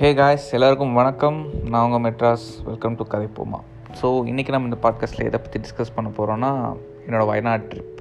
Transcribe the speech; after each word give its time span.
Hey 0.00 0.08
guys 0.18 0.44
எல்லாருக்கும் 0.56 0.96
வணக்கம். 0.98 1.38
நான் 1.70 1.84
உங்கள் 1.86 2.02
Madras. 2.04 2.44
Welcome 2.66 2.96
to 2.98 3.04
Kathaippoma 3.12 3.58
so 4.00 4.08
இன்றைக்கி 4.30 4.50
நம்ம 4.54 4.68
இந்த 4.68 4.78
பாட்காஸ்ட்டில் 4.84 5.24
எதை 5.28 5.38
பற்றி 5.44 5.58
டிஸ்கஸ் 5.64 5.90
பண்ண 5.96 6.08
போகிறோன்னா 6.18 6.50
என்னோடய 7.06 7.28
Wayanad 7.30 7.64
trip 7.70 7.98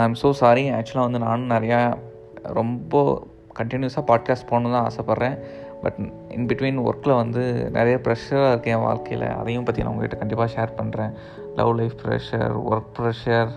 I'm 0.00 0.16
so 0.22 0.30
sorry 0.40 0.64
ஆக்சுவலாக 0.78 1.06
வந்து 1.08 1.20
நானும் 1.26 1.54
நிறையா 1.54 1.78
ரொம்ப 2.58 3.04
கண்டினியூஸாக 3.60 4.04
பாட்காஸ்ட் 4.10 4.48
போகணுன்னு 4.50 4.76
தான் 4.76 4.88
ஆசைப்பட்றேன். 4.90 5.36
பட் 5.84 6.00
இன் 6.36 6.48
பிட்வீன் 6.50 6.82
ஒர்க்கில் 6.86 7.18
வந்து 7.22 7.44
நிறைய 7.78 7.96
ப்ரெஷராக 8.06 8.52
இருக்குது 8.52 8.74
என் 8.76 8.86
வாழ்க்கையில். 8.88 9.26
அதையும் 9.40 9.68
பற்றி 9.68 9.84
நான் 9.84 9.92
உங்கள்கிட்ட 9.94 10.20
கண்டிப்பாக 10.22 10.50
ஷேர் 10.56 10.78
பண்ணுறேன் 10.80 11.14
love 11.60 11.74
life 11.80 11.96
pressure 12.04 12.56
work 12.70 12.92
pressure 12.98 13.52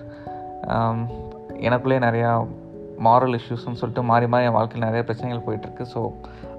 um, 0.75 0.99
எனக்குள்ளே 1.67 1.99
நிறையா 2.07 2.31
மாரல் 3.05 3.35
இஷ்யூஸ்னு 3.37 3.79
சொல்லிட்டு 3.79 4.03
மாறி 4.09 4.25
மாறி 4.31 4.47
என் 4.47 4.57
வாழ்க்கையில் 4.57 4.87
நிறைய 4.87 5.03
பிரச்சனைகள் 5.07 5.45
போயிட்டுருக்கு 5.45 5.85
ஸோ 5.93 6.01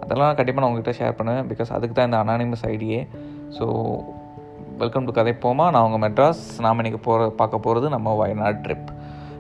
அதெல்லாம் 0.03 0.37
கண்டிப்பாக 0.39 0.63
நான் 0.63 0.71
உங்கள்கிட்ட 0.71 0.95
ஷேர் 1.01 1.19
பண்ணுவேன். 1.21 1.47
பிகாஸ் 1.53 1.71
அதுக்கு 1.77 1.97
தான் 1.99 2.09
இந்த 2.11 2.19
அனானிமஸ் 2.25 2.67
ஐடியே 2.75 3.01
ஸோ 3.57 3.67
வெல்கம் 4.83 5.07
டு 5.09 5.13
கதை 5.19 5.33
போமா. 5.45 5.65
நான் 5.75 5.87
உங்கள் 5.89 6.03
மெட்ராஸ். 6.05 6.43
நாம் 6.65 6.81
இன்றைக்கி 6.83 7.01
போகிற 7.07 7.31
பார்க்க 7.41 7.65
போகிறது 7.67 7.89
நம்ம 7.95 8.15
வயநாடு 8.23 8.59
ட்ரிப் 8.67 8.91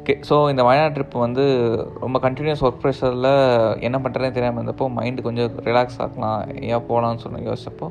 ஓகே 0.00 0.14
ஸோ 0.28 0.36
இந்த 0.52 0.62
வயநாடு 0.68 0.94
ட்ரிப் 0.96 1.16
வந்து 1.24 1.44
ரொம்ப 2.04 2.16
கண்டினியூஸ் 2.24 2.62
ஒர்க் 2.66 2.80
ப்ரெஷரில் 2.82 3.28
என்ன 3.86 3.96
பண்ணுறேன்னு 4.04 4.36
தெரியாமல் 4.38 4.60
இருந்தப்போ 4.60 4.86
மைண்டு 4.96 5.24
கொஞ்சம் 5.26 5.50
ரிலாக்ஸ் 5.68 5.98
ஆகலாம் 6.04 6.38
எங்கேயா 6.54 6.78
போகலான்னு 6.88 7.22
சொன்ன 7.24 7.42
யோசிச்சப்போ 7.48 7.88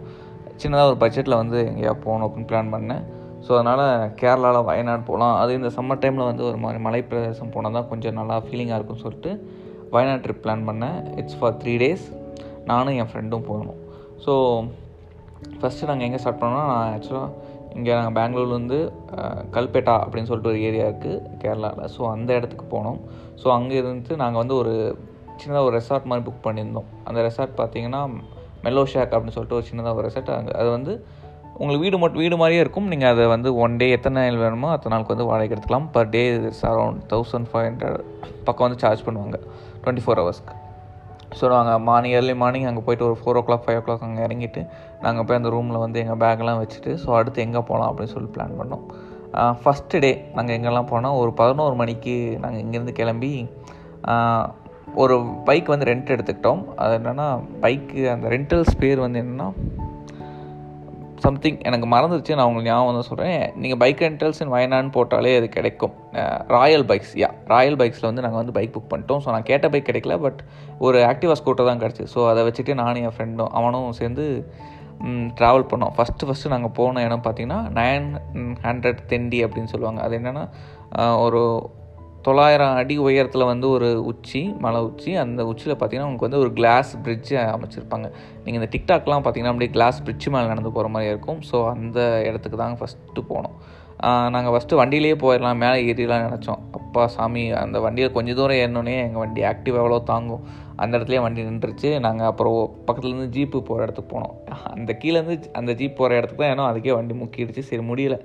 சின்னதாக 0.61 0.89
ஒரு 0.91 0.97
பட்ஜெட்டில் 1.03 1.39
வந்து 1.41 1.59
எங்கேயா 1.69 1.94
போகணும் 2.05 2.25
அப்படின்னு 2.27 2.49
பிளான் 2.52 2.72
பண்ணேன். 2.75 3.03
ஸோ 3.45 3.52
அதனால் 3.58 3.85
கேரளாவில் 4.22 4.67
வயநாடு 4.69 5.03
போகலாம் 5.09 5.35
அது 5.44 5.52
இந்த 5.59 5.69
சம்மர் 5.77 6.02
டைமில் 6.02 6.30
வந்து 6.31 6.44
ஒரு 6.49 6.58
மாதிரி 6.63 6.81
மலை 6.88 7.02
பிரதேசம் 7.11 7.53
போனால் 7.55 7.77
தான் 7.77 7.88
கொஞ்சம் 7.91 8.17
நல்லா 8.19 8.35
ஃபீலிங்காக 8.47 8.77
இருக்கும்னு 8.80 9.05
சொல்லிட்டு 9.05 9.31
வயநாடு 9.95 10.23
ட்ரிப் 10.25 10.44
பிளான் 10.44 10.67
பண்ணேன். 10.69 10.97
இட்ஸ் 11.22 11.38
ஃபார் 11.39 11.55
த்ரீ 11.64 11.75
டேஸ் 11.83 12.05
நானும் 12.70 12.98
என் 13.02 13.09
ஃப்ரெண்டும் 13.12 13.48
போகணும். 13.50 13.80
ஸோ 14.26 14.34
ஃபஸ்ட்டு 15.59 15.88
நாங்கள் 15.90 16.08
எங்கே 16.08 16.20
ஸ்டார்ட் 16.22 16.42
பண்ணோம்னா 16.42 16.66
நான் 16.72 16.92
ஆக்சுவலாக 16.95 17.30
இங்கே 17.78 17.92
நாங்கள் 17.98 18.16
பெங்களூர்லேருந்து 18.17 18.80
கல்பேட்டா 19.56 19.95
அப்படின்னு 20.04 20.30
சொல்லிட்டு 20.30 20.52
ஒரு 20.54 20.59
ஏரியா 20.67 20.86
இருக்குது 20.89 21.22
கேரளாவில் 21.42 21.89
ஸோ 21.95 22.02
அந்த 22.16 22.30
இடத்துக்கு 22.39 22.66
போனோம். 22.76 23.00
ஸோ 23.42 23.48
அங்கே 23.58 23.76
இருந்து 23.82 24.16
நாங்கள் 24.23 24.42
வந்து 24.44 24.56
ஒரு 24.62 24.73
சின்னதாக 25.42 25.66
ஒரு 25.67 25.73
ரெசார்ட் 25.80 26.09
மாதிரி 26.12 26.26
புக் 26.28 26.45
பண்ணியிருந்தோம். 26.48 26.89
அந்த 27.09 27.20
ரெசார்ட் 27.28 27.54
பார்த்தீங்கன்னா 27.62 28.02
மெல்லோ 28.66 28.84
ஷேக் 28.94 29.14
அப்படின்னு 29.16 29.36
சொல்லிட்டு 29.38 29.58
ஒரு 29.59 29.67
சின்னதாக 29.70 30.00
ஒரு 30.00 30.06
ரெசார்ட் 30.08 30.32
அங்கே 30.39 30.54
அது 30.62 30.70
வந்து 30.78 30.94
உங்களுக்கு 31.59 31.84
வீடு 31.86 31.98
மட்டும் 32.02 32.22
வீடு 32.23 32.36
மாதிரியே 32.42 32.62
இருக்கும். 32.64 32.89
நீங்கள் 32.92 33.12
அதை 33.14 33.23
வந்து 33.36 33.50
ஒன் 33.64 33.78
டே 33.80 33.88
எத்தனை 33.95 34.22
நாள் 34.26 34.42
வேணுமோ 34.44 34.70
அத்தனை 34.76 34.92
நாளுக்கு 34.94 35.14
வந்து 35.14 35.28
வாடகை 35.30 35.52
எடுத்துக்கலாம். 35.54 35.88
Per 35.95 36.12
day 36.16 36.22
it's 36.36 36.66
around 36.72 37.02
thousand 37.14 37.50
five 37.52 37.66
hundred 37.70 38.00
பக்கம் 38.48 38.66
வந்து 38.67 38.82
சார்ஜ் 38.84 39.06
பண்ணுவாங்க. 39.08 39.39
டுவெண்ட்டி 39.82 40.04
ஃபோர் 40.06 40.22
ஹவர்ஸ்க்கு 40.22 40.56
ஸோ 41.39 41.45
நாங்கள் 41.53 41.83
மார்னிங் 41.89 42.15
ஏர்லி 42.17 42.33
மார்னிங் 42.41 42.67
அங்கே 42.69 42.81
போயிட்டு 42.85 43.05
ஒரு 43.07 43.15
ஃபோர் 43.19 43.37
ஓ 43.39 43.41
கிளாக் 43.47 43.63
ஃபைவ் 43.65 43.77
ஓ 43.79 43.83
கிளாக் 43.85 44.05
அங்கே 44.07 44.21
இறங்கிட்டு 44.27 44.61
நாங்கள் 45.01 45.25
போய் 45.27 45.37
அந்த 45.37 45.49
ரூமில் 45.49 45.83
வந்து 45.83 46.01
எங்கள் 46.03 46.19
பேக்லாம் 46.23 46.59
வச்சுட்டு 46.63 46.93
ஸோ 47.03 47.09
அடுத்து 47.19 47.45
எங்கே 47.45 47.61
போகலாம் 47.69 47.89
அப்படின்னு 47.91 48.13
சொல்லி 48.15 48.29
பிளான் 48.35 48.57
பண்ணோம். 48.61 48.83
ஃபஸ்ட்டு 49.61 50.02
டே 50.05 50.11
நாங்கள் 50.35 50.55
எங்கெல்லாம் 50.57 50.89
போனால் 50.93 51.19
ஒரு 51.21 51.31
பதினோரு 51.33 51.75
மணிக்கு 51.75 52.15
நாங்கள் 52.41 52.61
இங்கேருந்து 52.63 52.93
கிளம்பி 52.99 53.31
ஒரு 55.02 55.15
பைக் 55.45 55.67
வந்து 55.67 55.87
ரெண்ட் 55.91 56.13
எடுத்துக்கிட்டோம். 56.15 56.61
அது 56.75 56.93
என்னென்னா 56.99 57.27
பைக்கு 57.61 58.02
அந்த 58.13 58.27
ரெண்டல்ஸ் 58.35 58.73
பேர் 58.79 58.99
வந்து 58.99 59.19
என்னென்னா 59.23 59.47
சம்திங் 61.25 61.58
எனக்கு 61.69 61.88
மறந்துருச்சு 61.94 62.36
நான் 62.38 62.47
உங்களுக்கு 62.50 62.69
ஞாபகம் 62.72 62.89
வந்து 62.89 63.08
சொல்கிறேன் 63.09 63.41
நீங்கள் 63.61 63.80
பைக் 63.83 64.02
ரெண்டல்ஸ் 64.05 64.41
இன் 64.44 64.52
வயனான்னு 64.53 64.91
போட்டாலே 64.95 65.31
அது 65.39 65.47
கிடைக்கும். 65.55 65.94
ராயல் 66.55 66.86
பைக்ஸ் 66.89 67.14
யா 67.22 67.30
ராயல் 67.53 67.77
பைக்ஸில் 67.81 68.08
வந்து 68.09 68.23
நாங்கள் 68.25 68.41
வந்து 68.41 68.55
பைக் 68.58 68.73
புக் 68.75 68.91
பண்ணிட்டோம். 68.94 69.22
ஸோ 69.25 69.30
நான் 69.36 69.47
கேட்ட 69.49 69.69
பைக் 69.73 69.89
கிடைக்கல 69.89 70.17
பட் 70.25 70.39
ஒரு 70.88 70.99
ஆக்டிவா 71.11 71.36
ஸ்கூட்டர் 71.42 71.69
தான் 71.69 71.81
கிடச்சி. 71.83 72.05
ஸோ 72.14 72.22
அதை 72.31 72.44
வச்சுட்டு 72.47 72.75
நானும் 72.81 73.03
என் 73.08 73.16
ஃப்ரெண்டும் 73.17 73.52
அவனும் 73.59 73.89
சேர்ந்து 73.99 74.26
ட்ராவல் 75.37 75.70
பண்ணோம். 75.70 75.93
ஃபஸ்ட்டு 75.98 76.27
ஃபஸ்ட்டு 76.30 76.54
நாங்கள் 76.54 76.76
போன 76.80 77.04
இடம் 77.08 77.23
பார்த்தீங்கன்னா 77.27 77.59
நைன் 77.80 78.08
ஹண்ட்ரட் 78.65 79.03
தெண்டி 79.11 79.42
அப்படின்னு 79.45 79.73
சொல்லுவாங்க. 79.73 80.02
அது 80.08 80.15
என்னென்னா 80.21 80.45
ஒரு 81.26 81.42
தொள்ளாயிரம் 82.26 82.76
அடி 82.80 82.95
உயரத்தில் 83.05 83.49
வந்து 83.52 83.67
ஒரு 83.76 83.89
உச்சி 84.11 84.42
மலை 84.64 84.80
உச்சி. 84.87 85.11
அந்த 85.23 85.42
உச்சியில் 85.52 85.76
பார்த்தீங்கன்னா 85.76 86.08
உங்களுக்கு 86.09 86.27
வந்து 86.27 86.42
ஒரு 86.43 86.52
கிளாஸ் 86.59 86.92
பிரிட்ஜ் 87.05 87.32
அமைச்சிருப்பாங்க. 87.54 88.08
நீங்கள் 88.45 88.59
இந்த 88.61 88.70
டிக்டாக்லாம் 88.76 89.23
பார்த்தீங்கன்னா 89.26 89.54
அப்படியே 89.54 89.73
கிளாஸ் 89.77 89.99
பிரிட்ஜ் 90.08 90.27
மேலே 90.36 90.52
நடந்து 90.54 90.73
போகிற 90.76 90.89
மாதிரி 90.95 91.11
இருக்கும். 91.14 91.39
ஸோ 91.52 91.59
அந்த 91.76 91.99
இடத்துக்கு 92.30 92.59
தாங்க 92.64 92.77
ஃபஸ்ட்டு 92.82 93.23
போனோம். 93.32 93.55
நாங்கள் 94.33 94.54
ஃபஸ்ட்டு 94.54 94.77
வண்டியிலே 94.80 95.15
போயிடலாம். 95.23 95.59
மேலே 95.64 95.80
ஏறிடலாம் 95.89 96.23
நினச்சோம். 96.27 96.61
அப்பா 96.77 97.02
சாமி 97.15 97.43
அந்த 97.64 97.77
வண்டியில் 97.86 98.15
கொஞ்சம் 98.15 98.38
தூரம் 98.39 98.59
ஏறினோன்னே 98.61 98.95
எங்கள் 99.08 99.21
வண்டி 99.23 99.42
ஆக்டிவ் 99.52 99.76
எவ்வளோ 99.82 99.99
தாங்கும். 100.11 100.45
அந்த 100.83 100.93
இடத்துலேயே 100.98 101.23
வண்டி 101.26 101.42
நின்றுச்சு. 101.49 101.89
நாங்கள் 102.05 102.30
அப்புறம் 102.30 102.55
பக்கத்துலேருந்து 102.88 103.27
ஜீப்பு 103.36 103.58
போகிற 103.67 103.86
இடத்துக்கு 103.88 104.11
போனோம். 104.15 104.33
அந்த 104.76 104.92
கீழேருந்து 105.02 105.36
அந்த 105.59 105.71
ஜீப் 105.82 105.99
போகிற 105.99 106.17
இடத்துக்கு 106.20 106.43
தான் 106.43 106.53
ஏன்னா 106.55 106.65
அதுக்கே 106.71 106.95
வண்டி 106.99 107.15
முக்கிடுச்சு. 107.21 107.64
சரி 107.70 107.83
முடியல. 107.92 108.17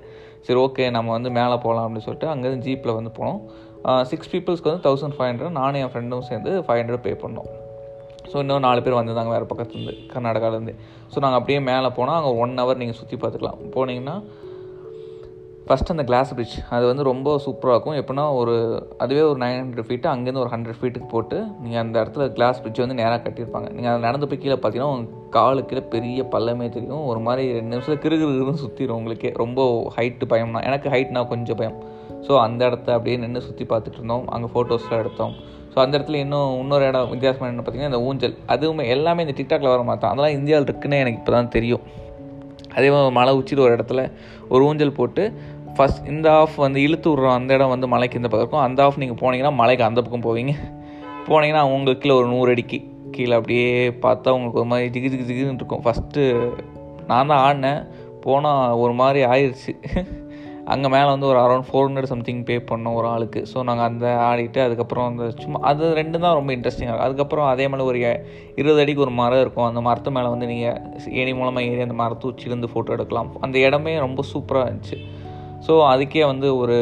சரி 0.47 0.59
ஓகே 0.65 0.85
நம்ம 0.97 1.11
வந்து 1.17 1.29
மேலே 1.37 1.55
போகலாம் 1.65 1.85
அப்படின்னு 1.85 2.07
சொல்லிட்டு 2.07 2.31
அங்கேருந்து 2.33 2.67
ஜீப்பில் 2.67 2.97
வந்து 2.99 3.11
போனோம். 3.19 3.39
சிக்ஸ் 4.11 4.31
பீப்புள்ஸ்க்கு 4.33 4.69
வந்து 4.71 4.85
தௌசண்ட் 4.87 5.15
ஃபைவ் 5.17 5.29
ஹண்ட்ரட் 5.31 5.57
நானும் 5.59 5.81
என் 5.83 5.91
ஃப்ரெண்டும் 5.93 6.25
சேர்ந்து 6.29 6.51
ஃபைவ் 6.65 6.79
ஹண்ட்ரட் 6.81 7.05
பே 7.05 7.13
பண்ணோம். 7.23 7.49
ஸோ 8.31 8.35
இன்னும் 8.43 8.65
நாலு 8.65 8.79
பேர் 8.85 8.97
வந்திருந்தாங்க 8.97 9.31
வேறு 9.35 9.45
பக்கத்துலேருந்து 9.51 9.93
கர்நாடகாலேருந்து. 10.13 10.73
ஸோ 11.11 11.17
நாங்கள் 11.23 11.39
அப்படியே 11.39 11.59
மேலே 11.69 11.89
போனால் 11.97 12.17
அங்கே 12.19 12.33
ஒன் 12.43 12.59
ஹவர் 12.61 12.81
நீங்கள் 12.81 12.99
சுற்றி 12.99 13.17
பார்த்துக்கலாம். 13.21 13.59
போனீங்கன்னா 13.75 14.15
ஃபஸ்ட் 15.69 15.91
அந்த 15.93 16.03
கிளாஸ் 16.09 16.29
பிரிட்ஜ் 16.35 16.57
அது 16.75 16.83
வந்து 16.89 17.03
ரொம்ப 17.09 17.29
சூப்பராக 17.45 17.73
இருக்கும். 17.75 17.97
எப்படின்னா 18.01 18.25
ஒரு 18.39 18.53
அதுவே 19.03 19.23
ஒரு 19.29 19.39
நைன் 19.43 19.57
ஹண்ட்ரட் 19.61 19.87
ஃபீட்டு 19.87 20.07
அங்கேருந்து 20.11 20.43
ஒரு 20.43 20.51
ஹண்ட்ரட் 20.53 20.79
ஃபீட்டுக்கு 20.79 21.09
போட்டு 21.13 21.37
நீங்கள் 21.63 21.81
அந்த 21.83 21.95
இடத்துல 22.03 22.25
கிளாஸ் 22.37 22.59
பிரிட்ஜ் 22.63 22.81
வந்து 22.83 22.97
நேராக 23.01 23.19
கட்டியிருப்பாங்க. 23.25 23.69
நீங்கள் 23.77 23.91
அதை 23.93 24.01
நடந்து 24.07 24.29
போய் 24.31 24.41
கீழே 24.43 24.57
பார்த்தீங்கன்னா 24.57 24.91
உங்கள் 24.93 25.31
காலு 25.37 25.63
கீழே 25.69 25.83
பெரிய 25.95 26.23
பள்ளமே 26.35 26.67
தெரியும். 26.77 27.03
ஒரு 27.11 27.21
மாதிரி 27.27 27.45
ரெண்டு 27.57 27.73
நிமிஷத்தில் 27.75 28.03
கிருகிருன்னு 28.05 28.63
சுற்றிடும் 28.63 28.97
உங்களுக்கே. 28.99 29.31
ரொம்ப 29.43 29.65
ஹைட்டு 29.97 30.29
பயம்னா 30.33 30.61
எனக்கு 30.69 30.89
ஹைட்னா 30.95 31.23
கொஞ்சம் 31.33 31.59
பயம். 31.61 31.79
ஸோ 32.25 32.33
அந்த 32.45 32.61
இடத்த 32.69 32.87
அப்படியே 32.95 33.17
நின்று 33.23 33.41
சுற்றி 33.47 33.65
பார்த்துட்டு 33.71 33.99
இருந்தோம். 33.99 34.25
அங்கே 34.35 34.47
ஃபோட்டோஸ்லாம் 34.53 35.01
எடுத்தோம். 35.03 35.33
ஸோ 35.71 35.77
அந்த 35.83 35.93
இடத்துல 35.97 36.19
இன்னும் 36.25 36.51
இன்னொரு 36.61 36.85
இடம் 36.89 37.09
வித்தியாசமாக 37.13 37.51
என்ன 37.51 37.61
பார்த்தீங்கன்னா 37.63 37.91
இந்த 37.93 38.01
ஊஞ்சல். 38.07 38.35
அதுவுமே 38.53 38.83
எல்லாமே 38.95 39.23
இந்த 39.25 39.35
டிக்டாக்ல 39.39 39.69
வர 39.73 39.83
மாட்டோம் 39.89 40.11
அதெல்லாம் 40.11 40.35
இந்தியாவில் 40.39 40.67
இருக்குன்னு 40.69 41.01
எனக்கு 41.03 41.19
இப்போ 41.21 41.33
தான் 41.37 41.53
தெரியும். 41.57 41.83
அதே 42.77 42.87
மாதிரி 42.93 43.13
மலை 43.19 43.31
உச்சியில் 43.39 43.63
ஒரு 43.67 43.73
இடத்துல 43.77 44.01
ஒரு 44.53 44.63
ஊஞ்சல் 44.69 44.97
போட்டு 44.99 45.23
ஃபஸ்ட் 45.77 46.05
இந்த 46.11 46.27
ஆஃப் 46.41 46.55
வந்து 46.65 46.79
இழுத்து 46.87 47.07
விட்றோம் 47.11 47.35
அந்த 47.39 47.51
இடம் 47.57 47.71
வந்து 47.73 47.87
மலைக்கு 47.93 48.19
இந்த 48.19 48.29
பக்கம் 48.31 48.45
இருக்கும். 48.45 48.65
அந்த 48.67 48.79
ஆஃப் 48.85 48.99
நீங்கள் 49.03 49.19
போனீங்கன்னா 49.21 49.53
மலைக்கு 49.61 49.83
அந்த 49.89 49.99
பக்கம் 50.05 50.25
போவீங்க. 50.27 50.53
போனீங்கன்னா 51.29 51.63
உங்களுக்கு 51.75 52.03
கீழே 52.03 52.15
ஒரு 52.19 52.27
நூறு 52.33 52.51
அடிக்கு 52.53 52.79
கீழே 53.15 53.35
அப்படியே 53.39 53.67
பார்த்தா 54.05 54.33
உங்களுக்கு 54.37 54.61
ஒரு 54.61 54.69
மாதிரி 54.71 54.87
ஜிகு 54.95 55.09
ஜிகு 55.13 55.25
ஜிகுன்னு 55.29 55.61
இருக்கும். 55.61 55.83
ஃபஸ்ட்டு 55.85 56.23
நான் 57.09 57.29
தான் 57.31 57.41
ஆடினேன். 57.47 57.81
போனால் 58.25 58.77
ஒரு 58.83 58.93
மாதிரி 59.01 59.19
ஆயிடுச்சு 59.31 59.73
அங்கே 60.73 60.87
மேலே 60.93 61.07
வந்து 61.13 61.27
ஒரு 61.31 61.39
around 61.43 61.67
four 61.67 61.85
hundred 61.87 62.09
something 62.11 62.41
pay 62.47 62.55
பண்ணோம் 62.71 62.95
ஒரு 62.99 63.07
ஆளுக்கு. 63.13 63.41
ஸோ 63.51 63.57
நாங்கள் 63.67 63.87
அந்த 63.89 64.07
ஆடிட்டு 64.29 64.59
அதுக்கப்புறம் 64.65 65.07
அந்த 65.09 65.25
சும்மா 65.43 65.59
அது 65.69 65.91
ரெண்டு 65.99 66.17
தான் 66.23 66.35
ரொம்ப 66.39 66.51
இன்ட்ரெஸ்டிங்காக 66.55 66.91
இருக்கும். 66.91 67.07
அதுக்கப்புறம் 67.07 67.47
அதே 67.53 67.67
மாதிரி 67.71 67.87
ஒரு 67.91 67.99
இருபது 68.61 68.81
அடிக்கு 68.83 69.05
ஒரு 69.05 69.13
மரம் 69.21 69.43
இருக்கும். 69.45 69.67
அந்த 69.69 69.81
மரத்து 69.87 70.15
மேலே 70.17 70.31
வந்து 70.33 70.49
நீங்கள் 70.53 71.13
ஏணி 71.21 71.33
மூலமாக 71.39 71.69
ஏறி 71.71 71.83
அந்த 71.87 71.97
மரத்து 72.03 72.29
உச்சிலேருந்து 72.31 72.71
ஃபோட்டோ 72.73 72.95
எடுக்கலாம். 72.97 73.31
அந்த 73.47 73.57
இடமே 73.67 73.93
ரொம்ப 74.07 74.23
சூப்பராக 74.33 74.67
இருந்துச்சு. 74.67 74.99
ஸோ 75.67 75.75
அதுக்கே 75.93 76.25
வந்து 76.33 76.49
ஒரு 76.63 76.77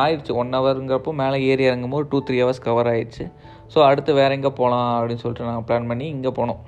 ஆயிடுச்சு 0.00 0.32
ஒன் 0.40 0.56
ஹவருங்கிறப்போ 0.56 1.12
மேலே 1.20 1.36
ஏறி 1.50 1.62
இறங்கும்போது 1.70 2.04
டூ 2.10 2.18
த்ரீ 2.26 2.36
ஹவர்ஸ் 2.42 2.66
கவர் 2.66 2.90
ஆயிடுச்சு 2.92 3.24
ஸோ 3.72 3.78
அடுத்து 3.88 4.10
வேறு 4.18 4.36
எங்கே 4.36 4.50
போகலாம் 4.58 4.88
அப்படின்னு 4.96 5.22
சொல்லிட்டு 5.22 5.48
நாங்கள் 5.48 5.66
பிளான் 5.68 5.88
பண்ணி 5.90 6.06
இங்கே 6.16 6.30
போனோம். 6.38 6.60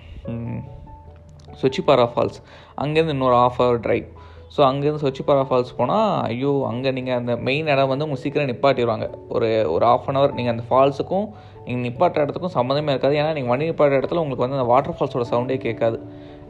சுச்சிபாரா 1.61 2.07
ஃபால்ஸ் 2.13 2.39
அங்கேருந்து 2.83 3.15
இன்னொரு 3.17 3.37
ஆஃப் 3.45 3.59
ஹவர் 3.61 3.81
ட்ரைவ் 3.87 4.07
ஸோ 4.55 4.61
அங்கேருந்து 4.69 5.05
சொச்சிப்பாரா 5.05 5.43
ஃபால்ஸ் 5.49 5.77
போனால் 5.79 6.09
ஐயோ 6.31 6.51
அங்கே 6.71 6.91
நீங்கள் 6.97 7.19
அந்த 7.21 7.33
மெயின் 7.47 7.69
இடம் 7.75 7.91
வந்து 7.93 8.05
உங்களுக்கு 8.07 8.25
சீக்கிரம் 8.25 8.51
நிப்பாட்டிடுவாங்க 8.51 9.07
ஒரு 9.35 9.49
ஒரு 9.75 9.85
ஆஃப் 9.93 10.09
அன் 10.11 10.19
ஹவர் 10.19 10.35
நீங்கள் 10.39 10.55
அந்த 10.55 10.65
ஃபால்ஸுக்கும் 10.71 11.27
நீங்கள் 11.67 11.85
நிப்பாட்டுற 11.87 12.25
இடத்துக்கும் 12.25 12.55
சம்மந்தமே 12.59 12.93
இருக்காது. 12.95 13.15
ஏன்னா 13.21 13.33
நீங்கள் 13.37 13.53
வண்டி 13.53 13.69
நிப்பாட்டுற 13.71 14.01
இடத்துல 14.01 14.23
உங்களுக்கு 14.25 14.45
வந்து 14.45 14.59
அந்த 14.59 14.69
வாட்டர் 14.73 14.97
ஃபால்ஸோட 14.99 15.27
சவுண்டே 15.33 15.57
கேட்காது. 15.67 15.99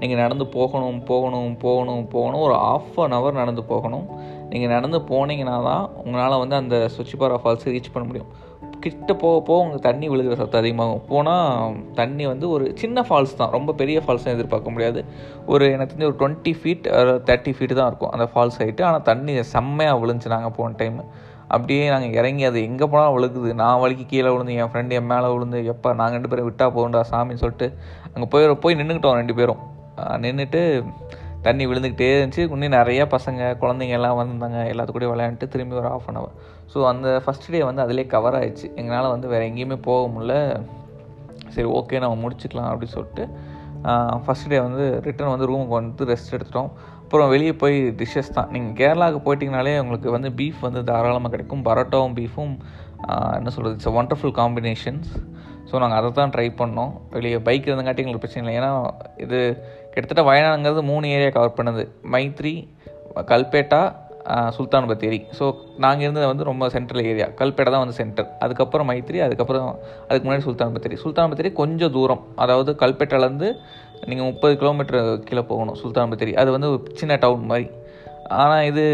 நீங்கள் 0.00 0.20
நடந்து 0.22 0.44
போகணும் 0.56 1.00
போகணும் 1.10 1.52
போகணும் 1.64 2.06
போகணும் 2.14 2.44
ஒரு 2.46 2.56
ஆஃப் 2.72 2.96
அன் 3.04 3.16
ஹவர் 3.18 3.40
நடந்து 3.40 3.64
போகணும். 3.72 4.06
நீங்கள் 4.52 4.74
நடந்து 4.76 5.00
போனீங்கன்னா 5.12 5.56
தான் 5.68 5.84
உங்களால் 6.04 6.42
வந்து 6.44 6.56
அந்த 6.62 6.76
சுச்சிப்பாரா 6.96 7.38
ஃபால்ஸ் 7.44 7.68
ரீச் 7.74 7.92
பண்ண 7.96 8.06
முடியும். 8.10 8.30
கிட்ட 8.84 9.12
போக 9.22 9.36
போக 9.48 9.62
உங்களுக்கு 9.62 9.86
தண்ணி 9.88 10.06
விழுகிற 10.12 10.34
சத்தம் 10.40 10.60
அதிகமாகும். 10.62 11.02
போனால் 11.10 11.74
தண்ணி 12.00 12.24
வந்து 12.32 12.46
ஒரு 12.54 12.64
சின்ன 12.82 13.04
ஃபால்ஸ் 13.08 13.34
தான். 13.40 13.52
ரொம்ப 13.56 13.74
பெரிய 13.80 13.98
ஃபால்ஸும் 14.04 14.34
எதிர்பார்க்க 14.36 14.74
முடியாது. 14.74 15.02
ஒரு 15.52 15.66
எனக்கு 15.74 15.92
தெரிஞ்சு 15.92 16.10
ஒரு 16.10 16.18
டுவெண்ட்டி 16.22 16.54
ஃபீட் 16.60 16.86
தேர்ட்டி 17.28 17.54
ஃபீட் 17.56 17.78
தான் 17.80 17.90
இருக்கும் 17.90 18.12
அந்த 18.16 18.26
ஃபால்ஸ் 18.32 18.58
ஆகிட்டு 18.62 18.84
ஆனால் 18.90 19.04
தண்ணி 19.10 19.34
செம்மையாக 19.54 20.00
விழுந்துச்சு 20.04 20.34
நாங்கள் 20.36 20.56
போன 20.58 20.76
டைம் 20.82 20.98
அப்படியே 21.54 21.82
நாங்கள் 21.92 22.14
இறங்கி 22.18 22.44
அது 22.50 22.58
எங்கே 22.68 22.86
போனாலும் 22.92 23.14
விழுகுது. 23.16 23.50
நான் 23.62 23.80
வலிக்கு 23.82 24.04
கீழே 24.12 24.28
விழுந்து 24.34 24.54
என் 24.60 24.70
ஃப்ரெண்டு 24.72 24.96
என் 24.98 25.10
மேலே 25.10 25.30
விழுந்து 25.34 25.58
எப்போ 25.72 25.88
நாங்கள் 25.98 26.16
ரெண்டு 26.18 26.30
பேரும் 26.32 26.48
விட்டா 26.48 26.66
போகண்டா 26.76 27.02
சாமின்னு 27.10 27.42
சொல்லிட்டு 27.42 27.68
அங்கே 28.12 28.28
போய் 28.34 28.46
போய் 28.64 28.78
நின்றுக்கிட்டோம் 28.80 29.18
ரெண்டு 29.22 29.36
பேரும். 29.40 29.60
நின்றுட்டு 30.24 30.62
தண்ணி 31.46 31.64
விழுந்துக்கிட்டே 31.68 32.08
இருந்துச்சு. 32.16 32.42
இன்னும் 32.54 32.74
நிறைய 32.78 33.02
பசங்க 33.14 33.40
குழந்தைங்க 33.62 33.94
எல்லாம் 33.98 34.18
வந்திருந்தாங்க. 34.18 34.58
எல்லாத்துக்கூடயும் 34.72 35.12
விளையாண்டுட்டு 35.14 35.52
திரும்பி 35.54 35.78
ஒரு 35.80 35.88
ஆஃப் 35.94 36.08
அன் 36.10 36.20
அவர் 36.20 36.34
ஸோ 36.72 36.78
அந்த 36.90 37.08
ஃபஸ்ட் 37.24 37.50
டே 37.54 37.60
வந்து 37.70 37.82
அதிலே 37.84 38.04
கவர் 38.14 38.36
ஆயிடுச்சு. 38.38 38.68
எங்களால் 38.80 39.14
வந்து 39.14 39.28
வேறு 39.32 39.48
எங்கேயுமே 39.50 39.78
போக 39.88 40.02
முடில 40.14 40.34
சரி 41.54 41.68
ஓகே 41.78 42.00
நம்ம 42.04 42.16
முடிச்சுக்கலாம் 42.24 42.70
அப்படின்னு 42.72 42.96
சொல்லிட்டு 42.98 43.24
ஃபஸ்ட் 44.24 44.50
டே 44.52 44.58
வந்து 44.66 44.84
ரிட்டன் 45.06 45.32
வந்து 45.34 45.48
ரூமுக்கு 45.50 45.74
வந்து 45.78 46.04
ரெஸ்ட் 46.10 46.34
எடுத்துட்டோம். 46.36 46.70
அப்புறம் 47.04 47.30
வெளியே 47.32 47.52
போய் 47.62 47.76
டிஷ்ஷஸ் 48.00 48.34
தான். 48.36 48.50
நீங்கள் 48.54 48.76
கேரளாவுக்கு 48.80 49.20
போயிட்டிங்கனாலே 49.24 49.72
உங்களுக்கு 49.82 50.08
வந்து 50.16 50.28
பீஃப் 50.38 50.60
வந்து 50.66 50.80
தாராளமாக 50.90 51.32
கிடைக்கும். 51.34 51.64
பரோட்டாவும் 51.68 52.14
பீஃபும் 52.18 52.54
என்ன 53.38 53.50
சொல்கிறது 53.54 53.76
இட்ஸ் 53.78 53.92
ஒண்டர்ஃபுல் 54.00 54.34
காம்பினேஷன்ஸ் 54.40 55.10
ஸோ 55.70 55.74
நாங்கள் 55.82 55.98
அதை 55.98 56.08
தான் 56.20 56.32
ட்ரை 56.34 56.46
பண்ணோம். 56.60 56.92
வெளியே 57.16 57.38
பைக் 57.48 57.68
இருந்தங்காட்டி 57.68 58.02
எங்களுக்கு 58.02 58.24
பிரச்சனை 58.24 58.42
இல்லை. 58.44 58.54
ஏன்னா 58.60 58.70
இது 59.24 59.38
கிட்டத்தட்ட 59.92 60.22
வயநாடுங்கிறது 60.30 60.82
மூணு 60.92 61.06
ஏரியா 61.16 61.30
கவர் 61.36 61.56
பண்ணுது. 61.58 61.84
மைத்ரி 62.14 62.54
கல்பேட்டா 63.30 63.82
சுல்தான் 64.56 64.88
பத்தேரி. 64.90 65.18
ஸோ 65.38 65.44
நாங்கள் 65.84 66.04
இருந்தது 66.06 66.26
வந்து 66.30 66.44
ரொம்ப 66.50 66.64
சென்ட்ரல் 66.74 67.04
ஏரியா 67.10 67.26
கல்பேட்டை 67.40 67.70
தான் 67.74 67.82
வந்து 67.84 67.96
சென்டர் 68.00 68.28
அதுக்கப்புறம் 68.44 68.88
மைத்ரி 68.90 69.20
அதுக்கப்புறம் 69.26 69.68
அதுக்கு 70.08 70.24
முன்னாடி 70.26 70.44
சுல்தான் 70.48 70.74
பத்தேரி. 70.74 70.98
சுல்தான் 71.04 71.30
பத்தேரி 71.32 71.50
கொஞ்சம் 71.60 71.94
தூரம். 71.96 72.22
அதாவது 72.44 72.72
கல்பேட்டையிலேருந்து 72.82 73.48
நீங்கள் 74.10 74.28
முப்பது 74.30 74.54
கிலோமீட்டர் 74.60 75.00
கீழே 75.28 75.44
போகணும் 75.52 75.78
சுல்தான் 75.82 76.12
பத்தேரி. 76.12 76.34
அது 76.42 76.50
வந்து 76.56 76.70
ஒரு 76.74 76.82
சின்ன 77.00 77.16
டவுன் 77.24 77.48
மாதிரி. 77.52 77.68
ஆனால் 78.42 78.66
இது 78.70 78.84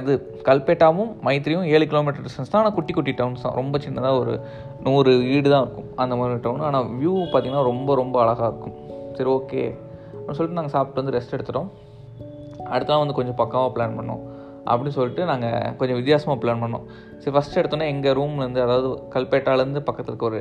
இது 0.00 0.12
கல்பேட்டாவும் 0.48 1.10
மைத்திரியும் 1.26 1.66
ஏழு 1.74 1.84
கிலோமீட்டர் 1.92 2.24
டிஸ்டன்ஸ் 2.26 2.52
தான். 2.52 2.60
ஆனால் 2.62 2.74
குட்டி 2.76 2.92
குட்டி 2.98 3.12
டவுன்ஸ் 3.20 3.44
தான். 3.46 3.56
ரொம்ப 3.60 3.78
சின்னதாக 3.86 4.20
ஒரு 4.20 4.34
நூறு 4.86 5.12
வீடு 5.30 5.48
தான் 5.54 5.64
இருக்கும் 5.64 5.88
அந்த 6.02 6.14
மாதிரி 6.18 6.42
டவுன் 6.46 6.64
ஆனால் 6.68 6.86
வியூ 7.00 7.14
பார்த்திங்கன்னா 7.32 7.64
ரொம்ப 7.70 7.94
ரொம்ப 8.02 8.16
அழகாக 8.24 8.50
இருக்கும். 8.52 8.76
சரி 9.18 9.30
ஓகே 9.38 9.62
அப்படின்னு 10.12 10.38
சொல்லிட்டு 10.38 10.60
நாங்கள் 10.60 10.76
சாப்பிட்டு 10.76 11.02
வந்து 11.02 11.16
ரெஸ்ட் 11.16 11.36
எடுத்துட்டோம். 11.36 11.70
அடுத்தலாம் 12.74 13.02
வந்து 13.04 13.18
கொஞ்சம் 13.18 13.38
பக்கமாக 13.42 13.70
பிளான் 13.76 13.96
பண்ணோம். 13.98 14.22
அப்படின்னு 14.70 14.96
சொல்லிட்டு 14.96 15.24
நாங்கள் 15.30 15.74
கொஞ்சம் 15.80 15.98
வித்தியாசமாக 15.98 16.38
பிளான் 16.42 16.62
பண்ணோம். 16.64 16.86
சரி 17.20 17.34
ஃபஸ்ட் 17.36 17.58
எடுத்தோன்னே 17.60 17.86
எங்கள் 17.94 18.16
ரூம்லேருந்து 18.18 18.62
அதாவது 18.64 18.88
கல்பேட்டாலேருந்து 19.14 19.82
பக்கத்தில் 19.88 20.12
இருக்க 20.12 20.26
ஒரு 20.30 20.40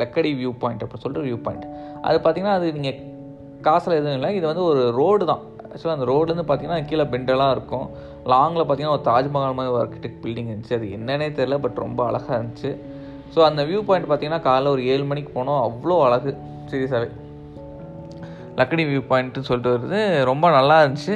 லக்கடி 0.00 0.30
வியூ 0.40 0.52
பாயிண்ட் 0.62 0.82
அப்படின்னு 0.84 1.04
சொல்லிட்டு 1.06 1.26
வியூ 1.28 1.38
பாயிண்ட் 1.46 1.66
அது 2.08 2.18
பார்த்திங்கன்னா 2.24 2.58
அது 2.58 2.68
நீங்கள் 2.78 3.00
காசில் 3.66 3.98
எதுவும் 3.98 4.16
இல்லை. 4.18 4.30
இது 4.38 4.46
வந்து 4.50 4.64
ஒரு 4.70 4.82
ரோடு 5.00 5.24
தான். 5.32 5.42
ஆக்சுவலாக 5.70 5.96
அந்த 5.98 6.06
ரோட்லேருந்து 6.12 6.46
பார்த்தீங்கன்னா 6.48 6.80
கீழே 6.90 7.04
பெண்டெல்லாம் 7.12 7.52
இருக்கும். 7.56 7.86
லாங்கில் 8.32 8.64
பார்த்தீங்கன்னா 8.66 8.96
ஒரு 8.98 9.06
தாஜ்மஹால் 9.10 9.56
மாதிரி 9.58 9.72
ஒரு 9.74 9.82
ஆர்கிடெக்ட் 9.84 10.20
பில்டிங் 10.24 10.50
இருந்துச்சு. 10.52 10.76
அது 10.78 10.88
என்னன்னே 10.98 11.28
தெரில 11.38 11.58
பட் 11.64 11.82
ரொம்ப 11.84 12.00
அழகாக 12.08 12.38
இருந்துச்சு. 12.38 12.72
ஸோ 13.34 13.40
அந்த 13.48 13.60
வியூ 13.70 13.80
பாயிண்ட் 13.88 14.08
பார்த்தீங்கன்னா 14.10 14.42
காலைல 14.48 14.74
ஒரு 14.76 14.84
ஏழு 14.94 15.04
மணிக்கு 15.12 15.32
போனோம். 15.38 15.60
அவ்வளோ 15.68 15.96
அழகு. 16.08 16.32
சீரியஸாகவே 16.70 17.08
லக்கடி 18.58 18.82
வியூ 18.88 19.00
பாயிண்ட்டுன்னு 19.10 19.48
சொல்லிட்டு 19.48 19.72
வருது. 19.74 20.00
ரொம்ப 20.30 20.46
நல்லா 20.56 20.76
இருந்துச்சு. 20.82 21.14